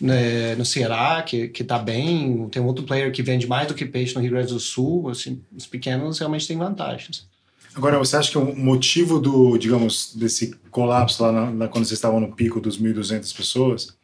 [0.00, 3.84] né, no Ceará que, que tá bem, tem outro player que vende mais do que
[3.84, 7.28] peixe no Rio Grande do Sul, assim, os pequenos realmente têm vantagens.
[7.74, 11.98] Agora, você acha que o motivo do, digamos, desse colapso lá na, na, quando vocês
[11.98, 13.96] estavam no pico dos 1.200 pessoas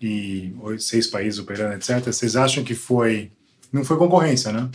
[0.00, 3.32] e seis países operando, etc., vocês acham que foi.
[3.72, 4.68] Não foi concorrência, né?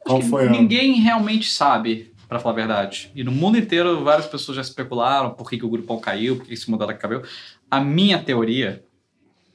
[0.00, 0.50] Qual foi a...
[0.50, 3.10] Ninguém realmente sabe, para falar a verdade.
[3.14, 6.46] E no mundo inteiro, várias pessoas já especularam por que, que o grupão caiu, por
[6.46, 7.22] que esse modelo caiu.
[7.70, 8.84] A minha teoria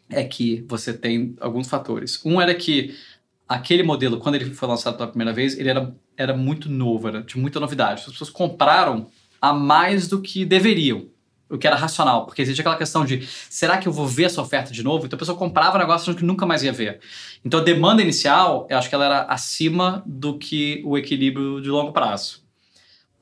[0.09, 2.20] é que você tem alguns fatores.
[2.26, 2.95] Um era que
[3.51, 7.21] aquele modelo, quando ele foi lançado pela primeira vez, ele era, era muito novo, era,
[7.21, 8.01] tinha muita novidade.
[8.01, 9.07] As pessoas compraram
[9.41, 11.07] a mais do que deveriam,
[11.49, 14.41] o que era racional, porque existia aquela questão de será que eu vou ver essa
[14.41, 15.05] oferta de novo?
[15.05, 17.01] Então a pessoa comprava o negócio achando que nunca mais ia ver.
[17.43, 21.69] Então a demanda inicial, eu acho que ela era acima do que o equilíbrio de
[21.69, 22.41] longo prazo.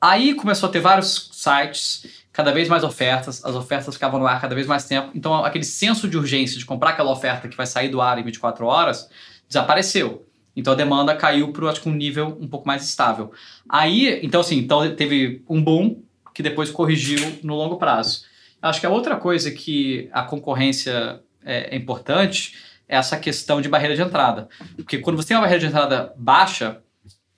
[0.00, 4.40] Aí começou a ter vários sites, cada vez mais ofertas, as ofertas ficavam no ar
[4.40, 5.10] cada vez mais tempo.
[5.12, 8.22] Então aquele senso de urgência de comprar aquela oferta que vai sair do ar em
[8.22, 9.08] 24 horas
[9.50, 10.26] desapareceu.
[10.56, 13.32] Então a demanda caiu para um nível um pouco mais estável.
[13.68, 18.22] Aí, então assim, então teve um boom que depois corrigiu no longo prazo.
[18.62, 22.56] Acho que a outra coisa que a concorrência é, é importante
[22.88, 24.48] é essa questão de barreira de entrada.
[24.76, 26.82] Porque quando você tem uma barreira de entrada baixa,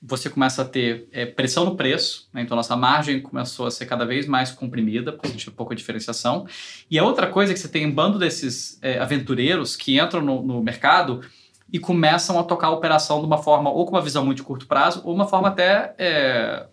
[0.02, 2.42] você começa a ter é, pressão no preço, né?
[2.42, 5.76] então nossa margem começou a ser cada vez mais comprimida, porque a gente tem pouca
[5.76, 6.44] diferenciação.
[6.90, 10.20] E a outra coisa é que você tem um bando desses é, aventureiros que entram
[10.20, 11.20] no, no, mercado
[11.72, 14.44] e começam a tocar a operação de uma forma, ou com uma visão muito de
[14.44, 16.66] curto prazo, ou uma forma até é,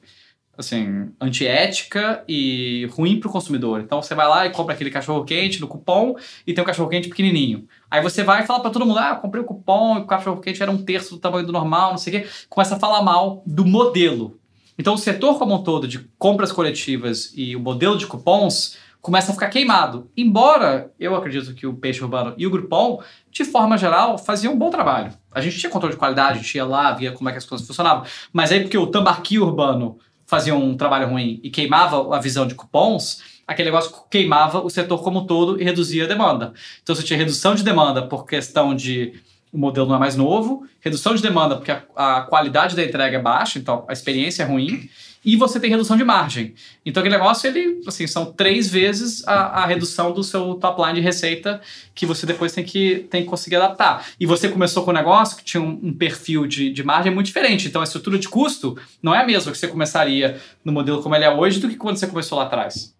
[0.57, 3.79] assim, antiética e ruim para o consumidor.
[3.79, 6.89] Então você vai lá e compra aquele cachorro quente no cupom e tem um cachorro
[6.89, 7.65] quente pequenininho.
[7.89, 10.41] Aí você vai e fala para todo mundo: ah, comprei o cupom e o cachorro
[10.41, 12.29] quente era um terço do tamanho do normal, não sei o quê.
[12.49, 14.37] Começa a falar mal do modelo.
[14.77, 19.31] Então o setor como um todo de compras coletivas e o modelo de cupons começa
[19.31, 20.09] a ficar queimado.
[20.15, 24.57] Embora eu acredito que o Peixe Urbano e o Groupon, de forma geral, faziam um
[24.57, 25.13] bom trabalho.
[25.31, 27.45] A gente tinha controle de qualidade, a gente ia lá, via como é que as
[27.45, 28.03] coisas funcionavam.
[28.33, 32.53] Mas aí porque o Tambaqui Urbano fazia um trabalho ruim e queimava a visão de
[32.53, 36.53] cupons, aquele negócio queimava o setor como um todo e reduzia a demanda.
[36.83, 39.13] Então você tinha redução de demanda por questão de
[39.51, 43.17] o modelo não é mais novo, redução de demanda porque a, a qualidade da entrega
[43.17, 44.87] é baixa, então a experiência é ruim,
[45.23, 46.53] e você tem redução de margem.
[46.85, 50.95] Então aquele negócio, ele, assim, são três vezes a, a redução do seu top line
[50.95, 51.61] de receita
[51.93, 54.05] que você depois tem que, tem que conseguir adaptar.
[54.19, 57.27] E você começou com um negócio que tinha um, um perfil de, de margem muito
[57.27, 57.67] diferente.
[57.67, 61.15] Então a estrutura de custo não é a mesma que você começaria no modelo como
[61.15, 62.97] ele é hoje do que quando você começou lá atrás.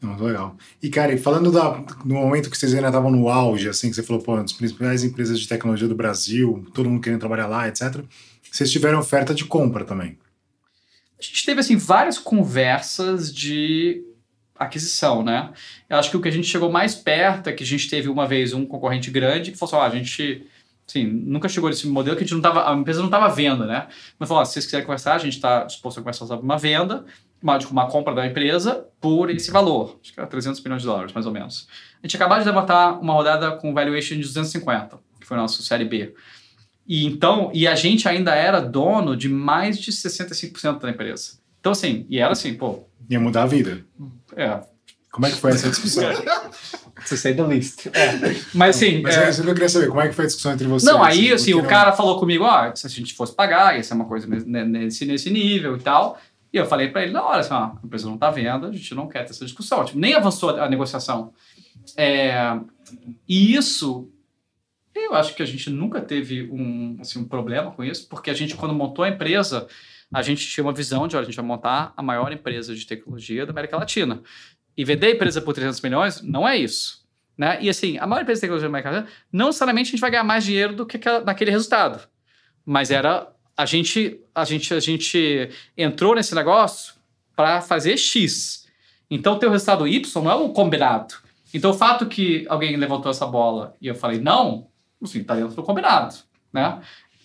[0.00, 0.56] Muito legal.
[0.80, 3.96] E, cara, e falando da, no momento que vocês ainda estavam no auge, assim, que
[3.96, 7.66] você falou, pô, das principais empresas de tecnologia do Brasil, todo mundo querendo trabalhar lá,
[7.66, 8.04] etc.,
[8.50, 10.18] vocês tiveram oferta de compra também.
[11.18, 14.04] A gente teve, assim, várias conversas de
[14.56, 15.52] aquisição, né?
[15.88, 18.08] Eu acho que o que a gente chegou mais perto é que a gente teve
[18.08, 20.46] uma vez um concorrente grande que falou assim, ó, a gente...
[20.86, 23.66] Sim, nunca chegou nesse modelo que a gente não tava, a empresa não estava vendo,
[23.66, 23.88] né?
[24.18, 26.56] Mas falou, ó, se vocês quiserem conversar, a gente está disposto a conversar sobre uma
[26.56, 27.04] venda,
[27.42, 29.98] uma, tipo, uma compra da empresa por esse valor.
[30.02, 31.68] Acho que era 300 milhões de dólares, mais ou menos.
[32.02, 35.62] A gente acabou de levantar uma rodada com valuation de 250, que foi o nosso
[35.62, 36.14] Série B.
[36.88, 41.32] E então, e a gente ainda era dono de mais de 65% da empresa.
[41.60, 42.84] Então, assim, e era assim, pô.
[43.10, 43.84] Ia mudar a vida.
[44.34, 44.60] É.
[45.10, 46.04] Como é que foi essa discussão?
[47.06, 47.86] To say the least.
[47.92, 48.34] É.
[48.54, 49.02] Mas assim.
[49.02, 49.42] Mas é...
[49.42, 50.90] eu queria saber, como é que foi a discussão entre vocês?
[50.90, 53.94] Não, aí assim, o cara falou comigo, ó, se a gente fosse pagar, ia ser
[53.94, 56.18] uma coisa nesse, nesse nível e tal.
[56.52, 58.72] E eu falei para ele na hora, assim, ó, a empresa não está vendo, a
[58.72, 59.84] gente não quer ter essa discussão.
[59.84, 61.32] Tipo, nem avançou a negociação.
[61.96, 62.58] É,
[63.28, 64.08] e isso,
[65.06, 68.34] eu acho que a gente nunca teve um, assim, um problema com isso, porque a
[68.34, 69.66] gente, quando montou a empresa,
[70.12, 72.86] a gente tinha uma visão de, olha, a gente vai montar a maior empresa de
[72.86, 74.22] tecnologia da América Latina.
[74.76, 77.06] E vender a empresa por 300 milhões não é isso.
[77.36, 77.58] Né?
[77.60, 80.10] E assim, a maior empresa de tecnologia da América Latina, não necessariamente a gente vai
[80.10, 82.08] ganhar mais dinheiro do que naquele resultado.
[82.64, 86.94] Mas era a gente, a gente, a gente entrou nesse negócio
[87.34, 88.68] para fazer X.
[89.10, 91.14] Então, o teu resultado Y não é o combinado.
[91.52, 94.67] Então, o fato que alguém levantou essa bola e eu falei não,
[95.02, 96.14] assim, tá dentro do combinado,
[96.52, 96.80] né?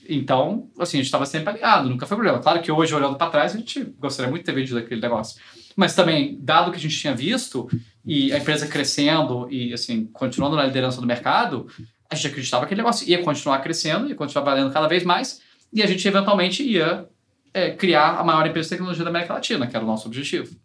[0.07, 2.39] Então, assim, a gente estava sempre alinhado, nunca foi problema.
[2.39, 5.41] Claro que hoje, olhando para trás, a gente gostaria muito de ter vendido aquele negócio.
[5.75, 7.69] Mas também, dado que a gente tinha visto,
[8.05, 11.67] e a empresa crescendo e, assim, continuando na liderança do mercado,
[12.09, 15.41] a gente acreditava que aquele negócio ia continuar crescendo, ia continuar valendo cada vez mais,
[15.71, 17.07] e a gente eventualmente ia
[17.53, 20.55] é, criar a maior empresa de tecnologia da América Latina, que era o nosso objetivo.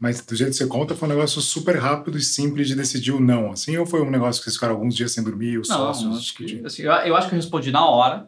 [0.00, 3.12] Mas do jeito que você conta, foi um negócio super rápido e simples de decidir
[3.12, 3.76] o não, assim?
[3.76, 6.16] Ou foi um negócio que vocês ficaram alguns dias sem dormir, os não, sócios?
[6.16, 8.26] Acho que, assim, eu, eu, acho que eu respondi na hora,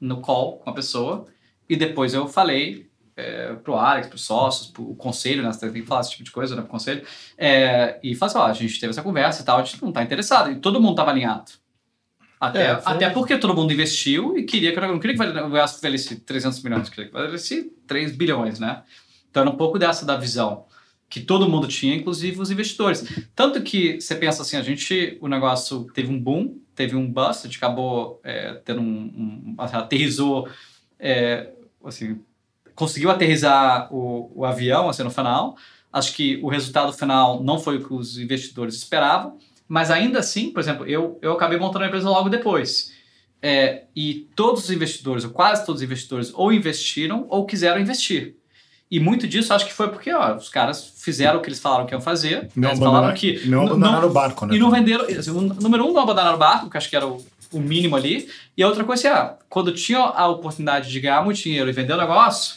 [0.00, 1.28] no call com a pessoa,
[1.68, 5.52] e depois eu falei é, pro Alex, pros sócios, pro conselho, né?
[5.52, 6.62] Você tem que falar esse tipo de coisa, né?
[6.62, 7.06] Pro conselho.
[7.38, 9.92] É, e falei assim, ó, a gente teve essa conversa e tal, a gente não
[9.92, 10.50] tá interessado.
[10.50, 11.52] E todo mundo tava alinhado.
[12.40, 16.16] Até, é, até porque todo mundo investiu e queria que eu não queria que valesse
[16.16, 18.82] 300 milhões, queria que valesse 3 bilhões, né?
[19.30, 20.66] Então era um pouco dessa da visão
[21.12, 23.04] que todo mundo tinha, inclusive os investidores.
[23.36, 27.42] Tanto que você pensa assim, a gente, o negócio teve um boom, teve um bust,
[27.42, 30.48] a gente acabou é, tendo um, um aterrizou,
[30.98, 31.50] é,
[31.84, 32.18] assim,
[32.74, 35.54] conseguiu aterrizar o, o avião, assim, no final.
[35.92, 39.36] Acho que o resultado final não foi o que os investidores esperavam,
[39.68, 42.90] mas ainda assim, por exemplo, eu, eu acabei montando a empresa logo depois.
[43.42, 48.34] É, e todos os investidores, ou quase todos os investidores, ou investiram ou quiseram investir.
[48.92, 51.86] E muito disso acho que foi porque ó, os caras fizeram o que eles falaram
[51.86, 52.50] que iam fazer.
[52.54, 53.40] Não eles falaram que.
[53.48, 54.54] Não abandonaram o barco, né?
[54.54, 55.06] E não venderam.
[55.06, 58.28] Assim, número um, não abandonaram o barco, que acho que era o, o mínimo ali.
[58.54, 61.72] E a outra coisa é, ah, quando tinha a oportunidade de ganhar muito dinheiro e
[61.72, 62.56] vender o negócio,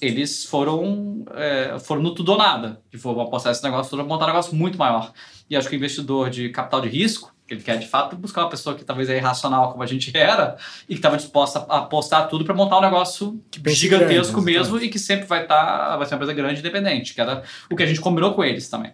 [0.00, 2.80] eles foram, é, foram no tudo ou nada.
[2.88, 5.12] Que foram apostar esse negócio, foram montar um negócio muito maior.
[5.50, 8.48] E acho que o investidor de capital de risco, Ele quer, de fato, buscar uma
[8.48, 10.56] pessoa que talvez é irracional como a gente era
[10.88, 14.88] e que estava disposta a apostar tudo para montar um negócio gigantesco grande, mesmo e
[14.88, 17.76] que sempre vai estar, tá, vai ser uma empresa grande e independente, que era o
[17.76, 18.92] que a gente combinou com eles também.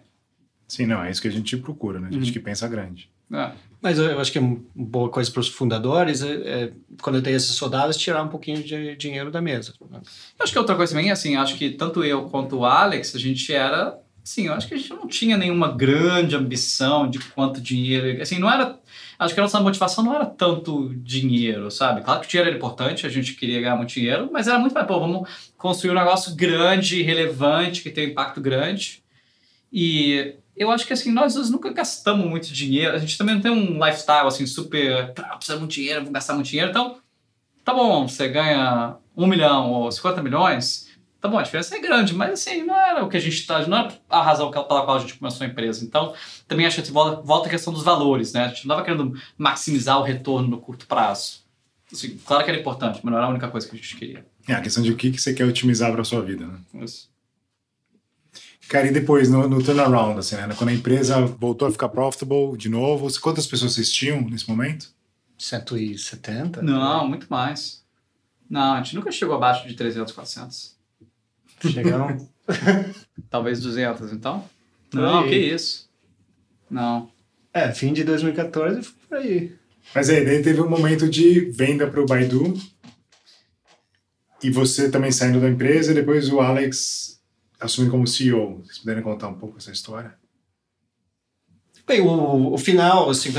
[0.67, 2.07] Sim, não, é isso que a gente procura, né?
[2.09, 2.33] A gente uhum.
[2.33, 3.09] que pensa grande.
[3.33, 3.51] É.
[3.81, 6.71] Mas eu acho que é uma boa coisa para os fundadores, é, é,
[7.01, 9.73] quando tem esses soldados, tirar um pouquinho de dinheiro da mesa.
[9.89, 9.99] Né?
[10.37, 13.19] Eu acho que outra coisa também, assim, acho que tanto eu quanto o Alex, a
[13.19, 17.59] gente era Sim, eu acho que a gente não tinha nenhuma grande ambição de quanto
[17.59, 18.21] dinheiro.
[18.21, 18.79] Assim, não era.
[19.17, 22.01] Acho que a nossa motivação não era tanto dinheiro, sabe?
[22.01, 24.73] Claro que o dinheiro era importante, a gente queria ganhar muito dinheiro, mas era muito
[24.73, 29.03] mais, pô, vamos construir um negócio grande, relevante, que tem um impacto grande.
[29.71, 32.95] E eu acho que assim, nós nunca gastamos muito dinheiro.
[32.95, 35.13] A gente também não tem um lifestyle assim, super.
[35.17, 36.69] Ah, precisa muito dinheiro, vamos gastar muito dinheiro.
[36.69, 36.99] Então,
[37.63, 40.90] tá bom, você ganha um milhão ou 50 milhões
[41.21, 43.65] Tá bom, a diferença é grande, mas assim, não era o que a gente está,
[43.67, 45.85] não era a razão pela qual a gente começou a empresa.
[45.85, 46.15] Então,
[46.47, 48.45] também acho que volta, volta a questão dos valores, né?
[48.45, 51.41] A gente não estava querendo maximizar o retorno no curto prazo.
[51.93, 54.25] Assim, claro que era importante, mas não era a única coisa que a gente queria.
[54.47, 56.57] É a questão de o que, que você quer otimizar para a sua vida, né?
[56.83, 57.11] Isso.
[58.67, 60.55] Cara, e depois, no, no turnaround, assim, né?
[60.57, 64.91] Quando a empresa voltou a ficar profitable de novo, quantas pessoas vocês tinham nesse momento?
[65.37, 66.63] 170?
[66.63, 67.83] Não, muito mais.
[68.49, 70.80] Não, a gente nunca chegou abaixo de 300, 400.
[71.69, 72.29] Chegaram.
[73.29, 74.43] Talvez 200, então?
[74.93, 75.89] Não, que isso.
[76.69, 77.09] Não.
[77.53, 79.55] É, fim de 2014 foi por aí.
[79.93, 82.53] Mas aí, daí teve um momento de venda para o Baidu.
[84.43, 87.21] E você também saindo da empresa, e depois o Alex
[87.59, 88.61] assumindo como CEO.
[88.63, 90.13] Vocês puderem contar um pouco essa história?
[91.91, 93.33] Bem, o, o final, assim,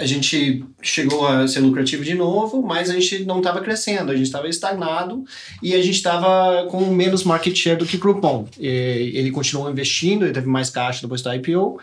[0.00, 4.16] a gente chegou a ser lucrativo de novo, mas a gente não estava crescendo, a
[4.16, 5.24] gente estava estagnado
[5.62, 8.48] e a gente estava com menos market share do que Groupon.
[8.58, 11.78] E ele continuou investindo, ele teve mais caixa depois da IPO,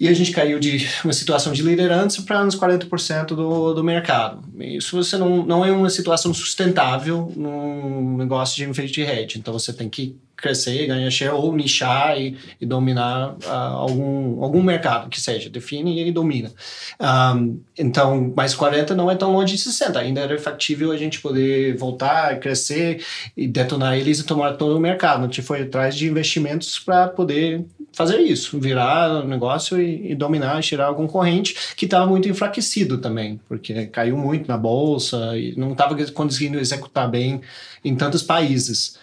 [0.00, 4.42] e a gente caiu de uma situação de liderança para uns 40% do, do mercado.
[4.58, 9.38] Isso você não, não é uma situação sustentável num negócio de de rede.
[9.38, 14.62] Então você tem que crescer, ganhar share ou nichar e, e dominar uh, algum, algum
[14.62, 16.52] mercado que seja, define e domina.
[17.00, 21.20] Um, então, mais 40 não é tão longe de 60, ainda era factível a gente
[21.20, 23.04] poder voltar, crescer
[23.36, 25.20] e detonar eles e tomar todo o mercado.
[25.20, 30.14] A gente foi atrás de investimentos para poder fazer isso, virar o negócio e, e
[30.14, 35.54] dominar, tirar o concorrente que estava muito enfraquecido também, porque caiu muito na bolsa e
[35.56, 37.40] não estava conseguindo executar bem
[37.84, 38.98] em tantos países.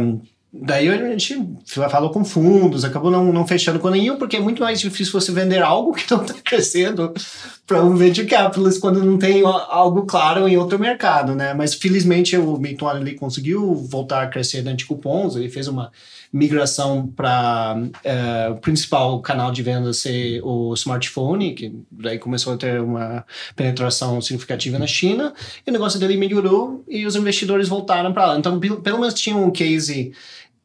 [0.00, 0.20] Um,
[0.52, 1.46] Daí a gente
[1.90, 5.30] falou com fundos, acabou não, não fechando com nenhum, porque é muito mais difícil você
[5.30, 7.12] vender algo que não está crescendo
[7.68, 11.52] para um venture capitalist quando não tem algo claro em outro mercado, né?
[11.52, 15.92] Mas felizmente o Milton ali conseguiu voltar a crescer de cupons, ele fez uma
[16.32, 22.56] migração para é, o principal canal de venda ser o smartphone, que daí começou a
[22.56, 23.22] ter uma
[23.54, 25.34] penetração significativa na China,
[25.66, 28.38] e o negócio dele melhorou e os investidores voltaram para lá.
[28.38, 30.12] Então, pelo menos tinha um case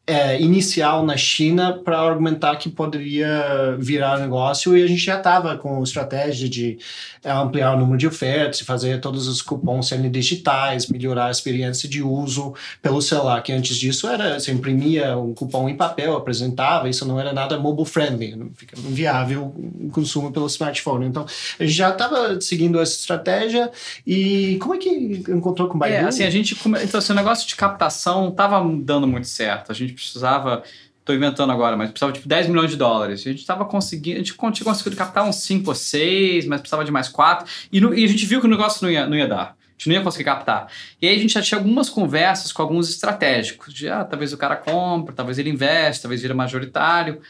[0.06, 5.58] é, inicial na China para argumentar que poderia virar negócio e a gente já estava
[5.58, 6.78] com estratégia de
[7.24, 11.88] é, ampliar o número de ofertas, fazer todos os cupons serem digitais, melhorar a experiência
[11.88, 16.90] de uso pelo celular, que antes disso era você imprimia um cupom em papel, apresentava,
[16.90, 21.06] isso não era nada mobile friendly, não fica inviável o consumo pelo smartphone.
[21.06, 21.26] Então
[21.58, 23.72] a gente já estava seguindo essa estratégia
[24.06, 24.90] e como é que
[25.30, 25.96] encontrou com o Baidu?
[25.96, 29.72] É, assim, a gente então assim, o negócio de captação estava dando muito certo.
[29.72, 30.64] A gente gente precisava,
[31.00, 33.22] estou inventando agora, mas precisava de tipo, 10 milhões de dólares.
[33.22, 36.84] A gente estava conseguindo, a gente tinha conseguido captar uns 5 ou 6, mas precisava
[36.84, 37.48] de mais 4.
[37.72, 39.56] E, no, e, a gente viu que o negócio não ia, não ia dar.
[39.58, 40.68] A gente não ia conseguir captar.
[41.02, 44.38] E aí a gente já tinha algumas conversas com alguns estratégicos, de ah, talvez o
[44.38, 47.22] cara compre, talvez ele investe, talvez vira majoritário.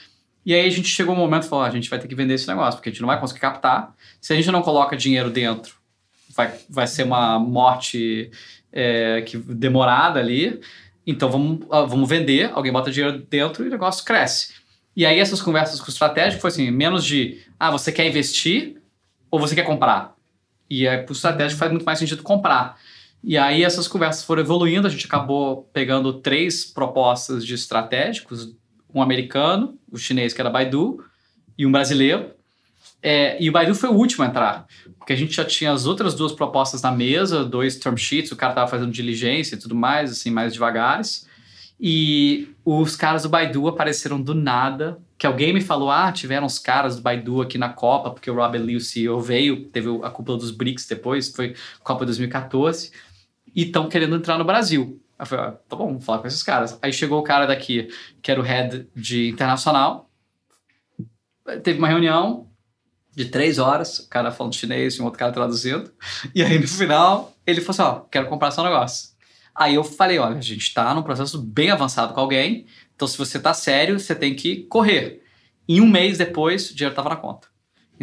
[0.46, 2.16] E aí a gente chegou um momento e falou: ah, a gente vai ter que
[2.16, 3.96] vender esse negócio, porque a gente não vai conseguir captar.
[4.22, 5.76] Se a gente não coloca dinheiro dentro,
[6.36, 8.30] vai, vai ser uma morte
[8.72, 10.60] é, que, demorada ali.
[11.06, 14.54] Então vamos, uh, vamos vender, alguém bota dinheiro dentro e o negócio cresce.
[14.96, 18.82] E aí essas conversas com o estratégico foi assim, menos de, ah, você quer investir
[19.30, 20.16] ou você quer comprar?
[20.70, 22.78] E aí para o estratégico faz muito mais sentido comprar.
[23.24, 28.54] E aí essas conversas foram evoluindo, a gente acabou pegando três propostas de estratégicos,
[28.94, 31.04] um americano, o chinês que era Baidu,
[31.58, 32.32] e um brasileiro.
[33.06, 34.66] É, e o Baidu foi o último a entrar,
[34.98, 38.36] porque a gente já tinha as outras duas propostas na mesa, dois term sheets, o
[38.38, 41.28] cara estava fazendo diligência e tudo mais, assim, mais devagares.
[41.78, 46.58] E os caras do Baidu apareceram do nada, que alguém me falou, ah, tiveram os
[46.58, 50.10] caras do Baidu aqui na Copa, porque o Robert Lee, o CEO, veio, teve a
[50.10, 52.90] cúpula dos BRICS depois, foi Copa 2014,
[53.54, 54.98] e estão querendo entrar no Brasil.
[55.20, 56.80] Eu falei, ah, tá bom, vamos falar com esses caras.
[56.82, 57.90] Aí chegou o cara daqui,
[58.22, 60.10] que era o head de internacional,
[61.62, 62.48] teve uma reunião,
[63.16, 65.92] de três horas, o cara falando chinês e um outro cara traduzindo.
[66.34, 69.14] E aí no final, ele falou assim: Ó, quero comprar seu negócio.
[69.56, 73.18] Aí eu falei: olha, a gente está num processo bem avançado com alguém, então se
[73.18, 75.22] você tá sério, você tem que correr.
[75.68, 77.48] E um mês depois, o dinheiro estava na conta.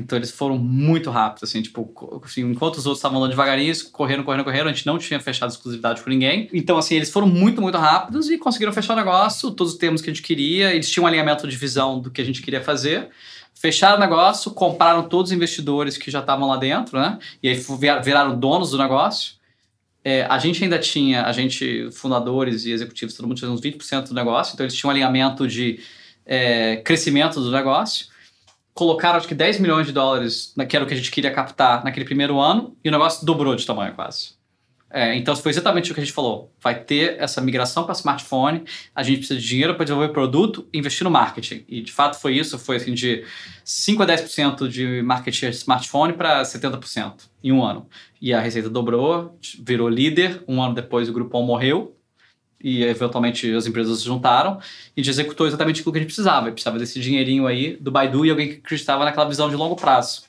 [0.00, 4.24] Então eles foram muito rápidos, assim, tipo, assim, enquanto os outros estavam andando devagarinho, correndo,
[4.24, 6.48] correndo, correndo, a gente não tinha fechado exclusividade com ninguém.
[6.52, 10.00] Então, assim, eles foram muito, muito rápidos e conseguiram fechar o negócio, todos os termos
[10.00, 12.62] que a gente queria, eles tinham um alinhamento de visão do que a gente queria
[12.62, 13.08] fazer.
[13.54, 17.18] Fecharam o negócio, compraram todos os investidores que já estavam lá dentro, né?
[17.42, 17.62] E aí
[18.02, 19.34] viraram donos do negócio.
[20.02, 24.08] É, a gente ainda tinha, a gente, fundadores e executivos, todo mundo tinha uns 20%
[24.08, 25.78] do negócio, então eles tinham um alinhamento de
[26.24, 28.09] é, crescimento do negócio
[28.80, 31.84] colocaram acho que 10 milhões de dólares, que era o que a gente queria captar
[31.84, 34.40] naquele primeiro ano, e o negócio dobrou de tamanho quase.
[34.90, 36.50] É, então foi exatamente o que a gente falou.
[36.62, 38.64] Vai ter essa migração para smartphone,
[38.94, 41.62] a gente precisa de dinheiro para desenvolver produto e investir no marketing.
[41.68, 43.22] E de fato foi isso, foi assim de
[43.62, 47.86] 5 a 10% de marketing de smartphone para 70% em um ano.
[48.18, 51.94] E a receita dobrou, virou líder, um ano depois o Groupon morreu,
[52.62, 54.58] e eventualmente as empresas se juntaram
[54.96, 56.48] e a gente executou exatamente o que a gente precisava.
[56.48, 59.76] A precisava desse dinheirinho aí do Baidu e alguém que acreditava naquela visão de longo
[59.76, 60.24] prazo.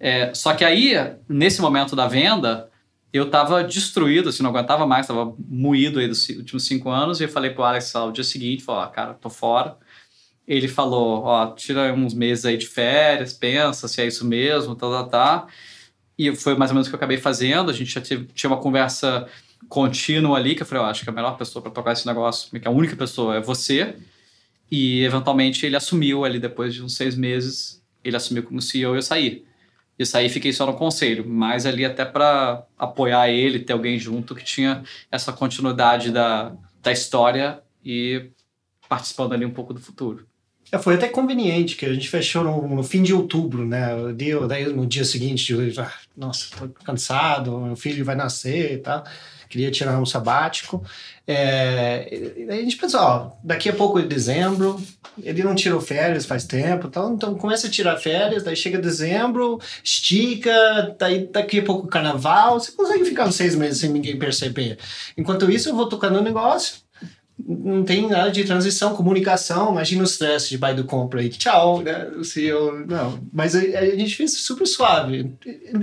[0.00, 0.94] É, só que aí,
[1.28, 2.68] nesse momento da venda,
[3.12, 7.24] eu estava destruído, assim, não aguentava mais, estava moído aí dos últimos cinco anos e
[7.24, 9.76] eu falei pro Alex ao dia seguinte, falou, cara, tô fora.
[10.48, 14.88] Ele falou, ó, tira uns meses aí de férias, pensa se é isso mesmo, tá,
[14.90, 15.46] tá, tá.
[16.18, 18.50] E foi mais ou menos o que eu acabei fazendo, a gente já teve, tinha
[18.50, 19.28] uma conversa
[19.68, 22.50] contínuo ali, que eu falei, eu acho que a melhor pessoa para tocar esse negócio,
[22.60, 23.96] que a única pessoa é você.
[24.70, 28.98] E eventualmente ele assumiu ali depois de uns seis meses, ele assumiu como CEO e
[28.98, 29.44] eu saí.
[29.98, 34.34] Eu saí fiquei só no conselho, mas ali até para apoiar ele, ter alguém junto
[34.34, 38.30] que tinha essa continuidade da, da história e
[38.88, 40.26] participando ali um pouco do futuro.
[40.70, 43.90] É, foi até conveniente que a gente fechou no, no fim de outubro, né?
[44.16, 48.78] Dia, daí no dia seguinte, eu, ah, nossa, tô cansado, meu filho vai nascer e
[48.78, 49.04] tal
[49.52, 50.82] queria tirar um sabático.
[51.26, 52.08] É,
[52.48, 54.82] a gente pensou, ó, daqui a pouco é dezembro,
[55.22, 59.60] ele não tirou férias faz tempo, então, então começa a tirar férias, daí chega dezembro,
[59.84, 64.78] estica, daí daqui a pouco carnaval, você consegue ficar uns seis meses sem ninguém perceber.
[65.16, 66.76] Enquanto isso, eu vou tocando o negócio,
[67.38, 71.82] não tem nada de transição, comunicação, imagina o stress de buy do compra aí, tchau,
[71.82, 75.34] né, o CEO, não, mas a, a, gente fez super suave,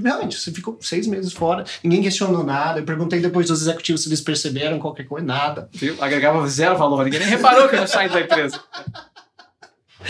[0.04, 4.10] realmente, você ficou seis meses fora, ninguém questionou nada, eu perguntei depois dos executivos se
[4.10, 5.70] eles perceberam qualquer coisa, nada.
[5.74, 5.96] Viu?
[6.00, 8.60] Agregava zero valor, ninguém nem reparou que eu saí da empresa.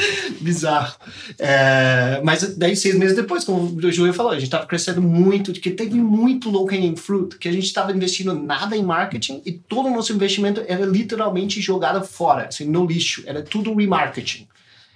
[0.41, 0.95] Bizarro.
[1.37, 5.51] É, mas daí, seis meses depois, como o Júlio falou, a gente estava crescendo muito,
[5.53, 9.51] que teve muito low hanging fruit, que a gente estava investindo nada em marketing e
[9.51, 14.47] todo o nosso investimento era literalmente jogado fora, assim, no lixo, era tudo remarketing.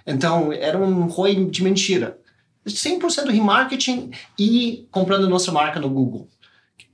[0.06, 2.18] Então, era um ROI de mentira.
[2.66, 6.28] 100% remarketing e comprando nossa marca no Google.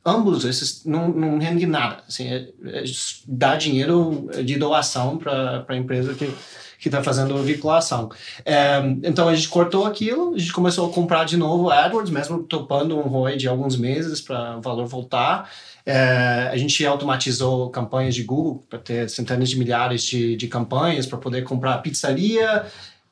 [0.05, 2.03] Ambos esses não, não rendem nada.
[2.09, 2.85] Assim, é, é
[3.29, 6.33] dar dinheiro de doação para a empresa que
[6.81, 8.11] que está fazendo vinculação.
[8.45, 12.43] É, então a gente cortou aquilo, a gente começou a comprar de novo AdWords, mesmo
[12.43, 15.51] topando um ROI de alguns meses para o valor voltar.
[15.85, 21.05] É, a gente automatizou campanhas de Google para ter centenas de milhares de, de campanhas
[21.05, 22.64] para poder comprar pizzaria.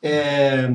[0.02, 0.70] É,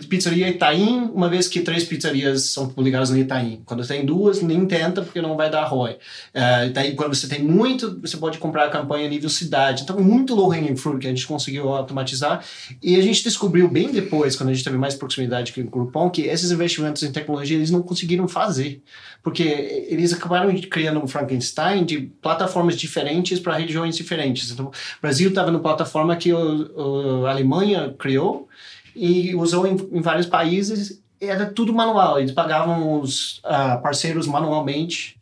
[0.00, 3.62] pizzaria Itaim, uma vez que três pizzarias são publicadas no Itaim.
[3.64, 5.96] Quando tem duas, nem tenta, porque não vai dar ROI.
[6.34, 9.82] É, quando você tem muito, você pode comprar a campanha nível cidade.
[9.82, 12.44] Então, muito low hanging fruit que a gente conseguiu automatizar.
[12.82, 16.10] E a gente descobriu bem depois, quando a gente teve mais proximidade com o Groupon,
[16.10, 18.82] que esses investimentos em tecnologia eles não conseguiram fazer.
[19.22, 19.42] Porque
[19.88, 24.50] eles acabaram criando um Frankenstein de plataformas diferentes para regiões diferentes.
[24.50, 28.48] Então, o Brasil estava numa plataforma que o, a Alemanha criou,
[28.96, 31.02] e usou em, em vários países.
[31.20, 35.16] Era tudo manual, eles pagavam os uh, parceiros manualmente.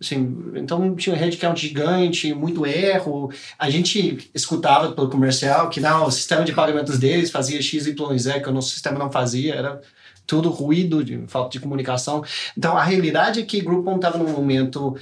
[0.00, 3.30] Assim, então tinha um headcount gigante, muito erro.
[3.58, 8.18] A gente escutava pelo comercial que não, o sistema de pagamentos deles fazia X, Y,
[8.18, 9.54] Z, que o nosso sistema não fazia.
[9.54, 9.80] Era
[10.26, 12.22] tudo ruído, de falta de comunicação.
[12.56, 14.96] Então a realidade é que Groupon estava num momento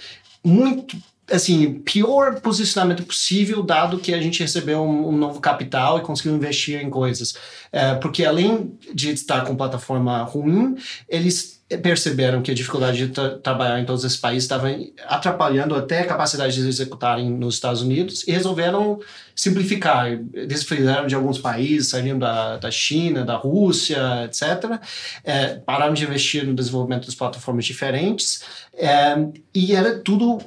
[0.44, 0.96] muito
[1.32, 6.34] assim, pior posicionamento possível, dado que a gente recebeu um, um novo capital e conseguiu
[6.34, 7.34] investir em coisas.
[7.72, 10.76] É, porque além de estar com plataforma ruim,
[11.08, 14.68] eles perceberam que a dificuldade de tra trabalhar em todos esses países estava
[15.06, 19.00] atrapalhando até a capacidade de executarem nos Estados Unidos e resolveram
[19.34, 20.12] simplificar.
[20.34, 24.78] Eles fizeram de alguns países, saíram da, da China, da Rússia, etc.
[25.24, 28.42] É, pararam de investir no desenvolvimento das plataformas diferentes
[28.74, 29.16] é,
[29.54, 30.40] e era tudo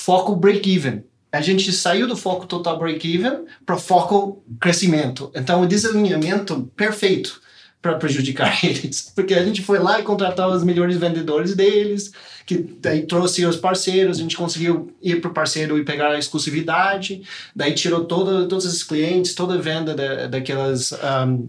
[0.00, 1.04] foco break-even.
[1.30, 5.30] A gente saiu do foco total break-even para foco crescimento.
[5.34, 7.40] Então, o desalinhamento perfeito.
[7.82, 12.12] para prejudicar eles, porque a gente foi lá e contratou os melhores vendedores deles,
[12.44, 16.18] que daí trouxe os parceiros, a gente conseguiu ir para o parceiro e pegar a
[16.18, 17.22] exclusividade,
[17.56, 21.48] daí tirou todo, todos os clientes, toda a venda da, daquelas um,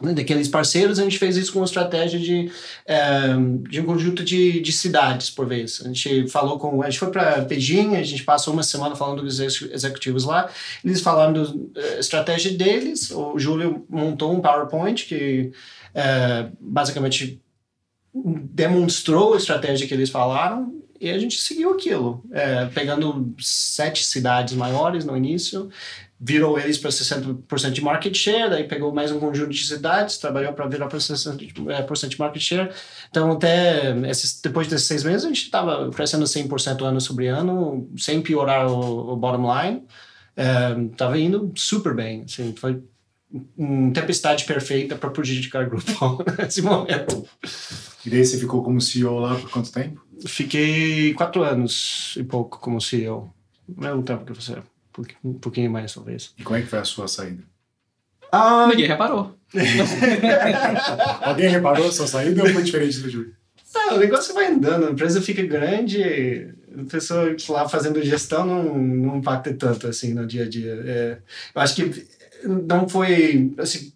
[0.00, 2.50] daqueles parceiros, a gente fez isso com uma estratégia de,
[2.86, 3.34] é,
[3.68, 5.82] de um conjunto de, de cidades por vez.
[5.84, 6.82] A gente falou com.
[6.82, 10.48] A gente foi para Beijing, a gente passou uma semana falando com os executivos lá,
[10.84, 13.10] eles falaram da eh, estratégia deles.
[13.10, 15.50] O Júlio montou um PowerPoint que
[15.94, 17.42] é, basicamente
[18.14, 24.54] demonstrou a estratégia que eles falaram e a gente seguiu aquilo, é, pegando sete cidades
[24.54, 25.70] maiores no início,
[26.20, 30.52] virou eles para 60% de market share, daí pegou mais um conjunto de cidades, trabalhou
[30.52, 32.70] para virar para 60% de market share.
[33.08, 37.88] Então, até esses, depois desses seis meses, a gente estava crescendo 100% ano sobre ano,
[37.96, 39.84] sem piorar o, o bottom line.
[40.90, 42.24] Estava é, indo super bem.
[42.24, 42.82] Assim, foi
[43.56, 47.28] uma tempestade perfeita para prejudicar o grupo nesse momento.
[48.04, 50.04] E daí você ficou como CEO lá por quanto tempo?
[50.26, 53.32] Fiquei quatro anos e pouco como CEO.
[53.68, 54.56] Não é o tempo que você
[55.24, 56.32] um pouquinho mais, talvez.
[56.38, 57.42] E como é que foi a sua saída?
[58.30, 59.36] Ah, Ninguém reparou.
[61.22, 63.34] Alguém reparou a sua saída ou foi diferente do Júlio?
[63.74, 68.78] Não, o negócio vai andando, a empresa fica grande, a pessoa lá fazendo gestão não,
[68.78, 70.82] não impacta tanto assim no dia a dia.
[70.84, 71.18] É,
[71.54, 72.06] eu acho que
[72.44, 73.92] não foi, assim,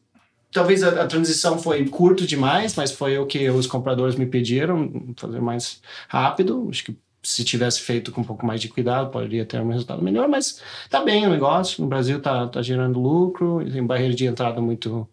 [0.51, 5.15] talvez a, a, transição foi curto demais, mas foi o que os compradores me pediram,
[5.17, 6.69] fazer mais rápido.
[6.71, 10.03] Acho que se tivesse feito com um pouco mais de cuidado, poderia ter um resultado
[10.03, 10.61] melhor, mas
[10.91, 11.83] tá bem o negócio.
[11.83, 15.09] No Brasil tá, tá gerando lucro, tem barreira de entrada muito,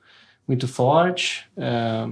[0.48, 1.46] muito forte.
[1.56, 2.08] É,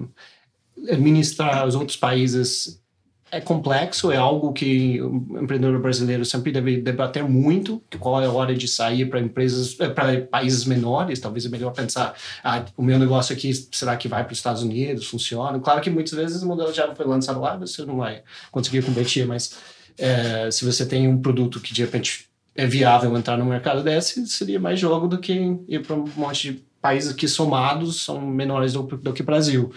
[0.94, 2.82] administrar os outros países
[3.30, 8.32] é complexo, é algo que o empreendedor brasileiro sempre deve debater muito, qual é a
[8.32, 12.82] hora de sair para empresas, eh, para países menores, talvez é melhor pensar, ah, o
[12.82, 15.60] meu negócio aqui, será que vai para os Estados Unidos, funciona?
[15.60, 19.28] Claro que muitas vezes o modelo já foi lançado lá, você não vai conseguir competir,
[19.28, 19.58] mas
[19.98, 24.26] é, se você tem um produto que de repente é viável entrar no mercado desse,
[24.28, 28.74] seria mais jogo do que ir para um monte de países que somados são menores
[28.74, 29.72] do, do que Brasil.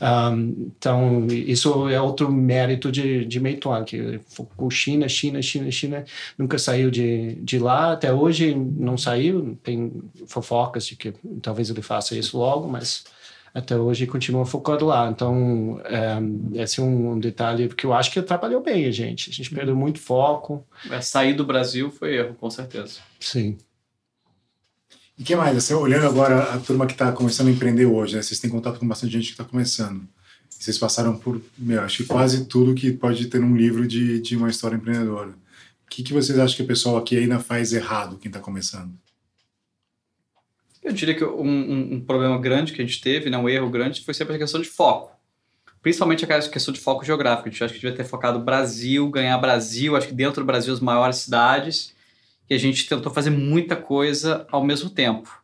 [0.00, 6.04] Um, então, isso é outro mérito de, de Meituan, que focou China, China, China, China,
[6.36, 9.92] nunca saiu de, de lá, até hoje não saiu, tem
[10.26, 13.04] fofocas de que talvez ele faça isso logo, mas
[13.54, 15.10] até hoje continua focado lá.
[15.10, 19.30] Então, é, esse é um detalhe que eu acho que atrapalhou bem a gente.
[19.30, 20.66] A gente perdeu muito foco.
[20.90, 23.00] É, sair do Brasil foi erro, com certeza.
[23.20, 23.58] Sim.
[25.18, 25.54] E que mais?
[25.54, 28.22] Você olhando agora a turma que está começando a empreender hoje, né?
[28.22, 30.08] vocês têm contato com bastante gente que está começando.
[30.48, 34.36] Vocês passaram por, meu, acho que quase tudo que pode ter num livro de, de
[34.36, 35.30] uma história empreendedora.
[35.30, 38.92] O que, que vocês acham que o pessoal aqui ainda faz errado, quem está começando?
[40.82, 43.70] Eu diria que um, um, um, problema grande que a gente teve, né, um erro
[43.70, 45.12] grande, foi sempre a questão de foco.
[45.80, 47.48] Principalmente a questão de foco geográfico.
[47.48, 50.72] A gente acha que devia ter focado Brasil, ganhar Brasil, acho que dentro do Brasil
[50.72, 51.94] as maiores cidades.
[52.48, 55.42] E a gente tentou fazer muita coisa ao mesmo tempo.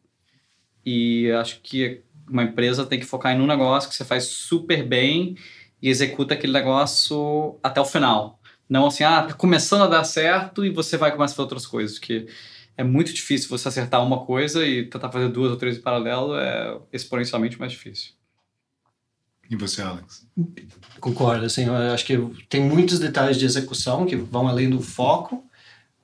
[0.85, 4.85] E acho que uma empresa tem que focar em um negócio que você faz super
[4.85, 5.37] bem
[5.81, 8.39] e executa aquele negócio até o final.
[8.69, 11.67] Não assim, ah, tá começando a dar certo e você vai começar a fazer outras
[11.67, 11.99] coisas.
[11.99, 12.27] Que
[12.79, 16.37] é muito difícil você acertar uma coisa e tentar fazer duas ou três em paralelo
[16.37, 18.13] é exponencialmente mais difícil.
[19.51, 20.25] E você, Alex?
[21.01, 22.17] Concordo, assim, eu acho que
[22.49, 25.45] tem muitos detalhes de execução que vão além do foco,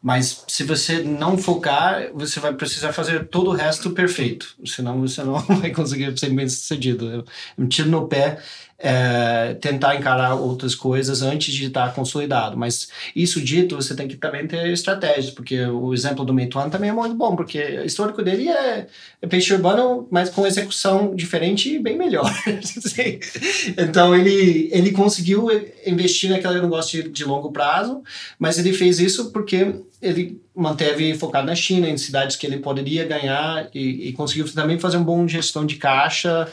[0.02, 5.22] mas se você não focar, você vai precisar fazer todo o resto perfeito, senão você
[5.22, 7.24] não vai conseguir ser bem sucedido.
[7.56, 8.42] Um tiro no pé
[8.78, 12.56] é, tentar encarar outras coisas antes de estar consolidado.
[12.56, 16.90] Mas isso dito, você tem que também ter estratégias, porque o exemplo do Meituan também
[16.90, 18.86] é muito bom, porque o histórico dele é,
[19.22, 22.30] é peixe urbano, mas com execução diferente e bem melhor.
[23.78, 25.48] então ele, ele conseguiu
[25.86, 28.02] investir naquele negócio de, de longo prazo,
[28.38, 33.06] mas ele fez isso porque ele manteve focado na China, em cidades que ele poderia
[33.06, 36.46] ganhar e, e conseguiu também fazer uma boa gestão de caixa.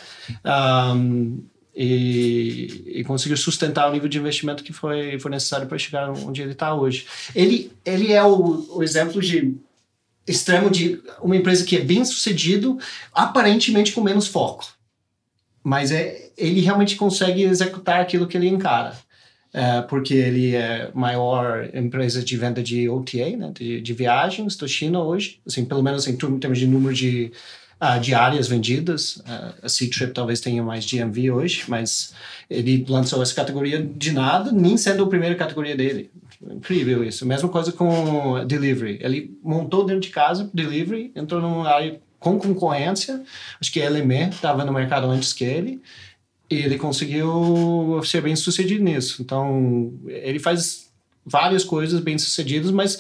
[0.96, 1.44] Um,
[1.76, 6.42] e, e conseguiu sustentar o nível de investimento que foi, foi necessário para chegar onde
[6.42, 7.06] ele está hoje.
[7.34, 9.56] Ele, ele é o, o exemplo de
[10.28, 12.78] extremo de uma empresa que é bem sucedido,
[13.14, 14.66] aparentemente com menos foco.
[15.64, 18.96] Mas é, ele realmente consegue executar aquilo que ele encara.
[19.54, 25.04] É, porque ele é maior empresa de venda de OTA, né, de, de viagens China
[25.04, 27.34] hoje, assim, pelo menos em termos de número de
[27.82, 29.18] uh, diárias vendidas.
[29.18, 32.14] Uh, a C-Trip talvez tenha mais GMV hoje, mas
[32.50, 36.12] ele lançou essa categoria de nada, nem sendo a primeira categoria dele.
[36.50, 37.26] Incrível isso.
[37.26, 39.00] Mesma coisa com delivery.
[39.02, 43.24] Ele montou dentro de casa delivery, entrou numa área com concorrência.
[43.60, 45.82] Acho que a LME estava no mercado antes que ele
[46.50, 49.22] E ele conseguiu ser bem sucedido nisso.
[49.22, 50.92] Então, ele faz
[51.26, 53.00] várias coisas bem sucedidas, mas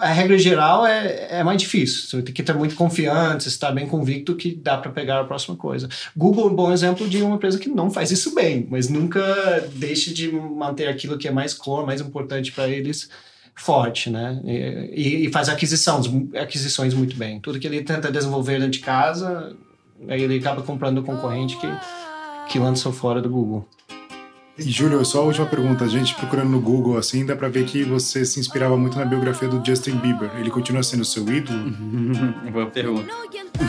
[0.00, 2.08] a regra geral é, é mais difícil.
[2.08, 5.56] Você tem que estar muito confiante, estar bem convicto que dá para pegar a próxima
[5.56, 5.88] coisa.
[6.16, 9.20] Google é um bom exemplo de uma empresa que não faz isso bem, mas nunca
[9.74, 13.08] deixa de manter aquilo que é mais core, mais importante para eles
[13.54, 14.40] forte, né?
[14.44, 16.06] E, e, faz aquisições,
[16.36, 17.40] aquisições muito bem.
[17.40, 19.56] Tudo que ele tenta desenvolver dentro de casa,
[20.08, 21.66] aí ele acaba comprando o concorrente que,
[22.48, 23.68] que lançou fora do Google.
[24.58, 25.84] E, Júlio, só a última pergunta.
[25.84, 29.04] A gente procurando no Google, assim, dá pra ver que você se inspirava muito na
[29.04, 30.30] biografia do Justin Bieber.
[30.36, 31.70] Ele continua sendo seu ídolo?
[32.52, 33.12] Boa pergunta.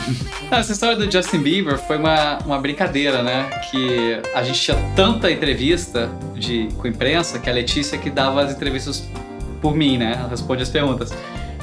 [0.50, 3.48] Essa história do Justin Bieber foi uma, uma brincadeira, né?
[3.70, 8.52] Que a gente tinha tanta entrevista de, com imprensa que a Letícia que dava as
[8.52, 9.04] entrevistas
[9.60, 10.16] por mim, né?
[10.18, 11.12] Ela responde as perguntas.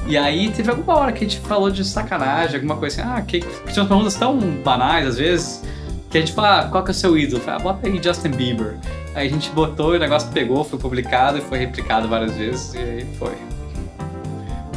[0.07, 3.21] E aí teve alguma hora que a gente falou de sacanagem, alguma coisa assim, ah,
[3.21, 5.61] que tinha umas perguntas tão banais às vezes,
[6.09, 7.41] que a gente fala, ah, qual que é o seu ídolo?
[7.41, 8.75] Fala, ah, bota aí Justin Bieber.
[9.13, 12.73] Aí a gente botou e o negócio pegou, foi publicado e foi replicado várias vezes
[12.73, 13.35] e aí foi.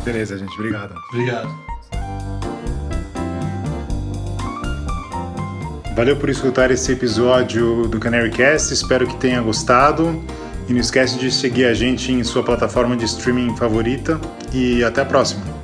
[0.05, 0.55] Beleza, gente.
[0.55, 0.95] Obrigado.
[1.13, 1.71] Obrigado.
[5.95, 8.73] Valeu por escutar esse episódio do Canary Cast.
[8.73, 10.25] Espero que tenha gostado.
[10.67, 14.19] E não esquece de seguir a gente em sua plataforma de streaming favorita.
[14.53, 15.60] E até a próxima.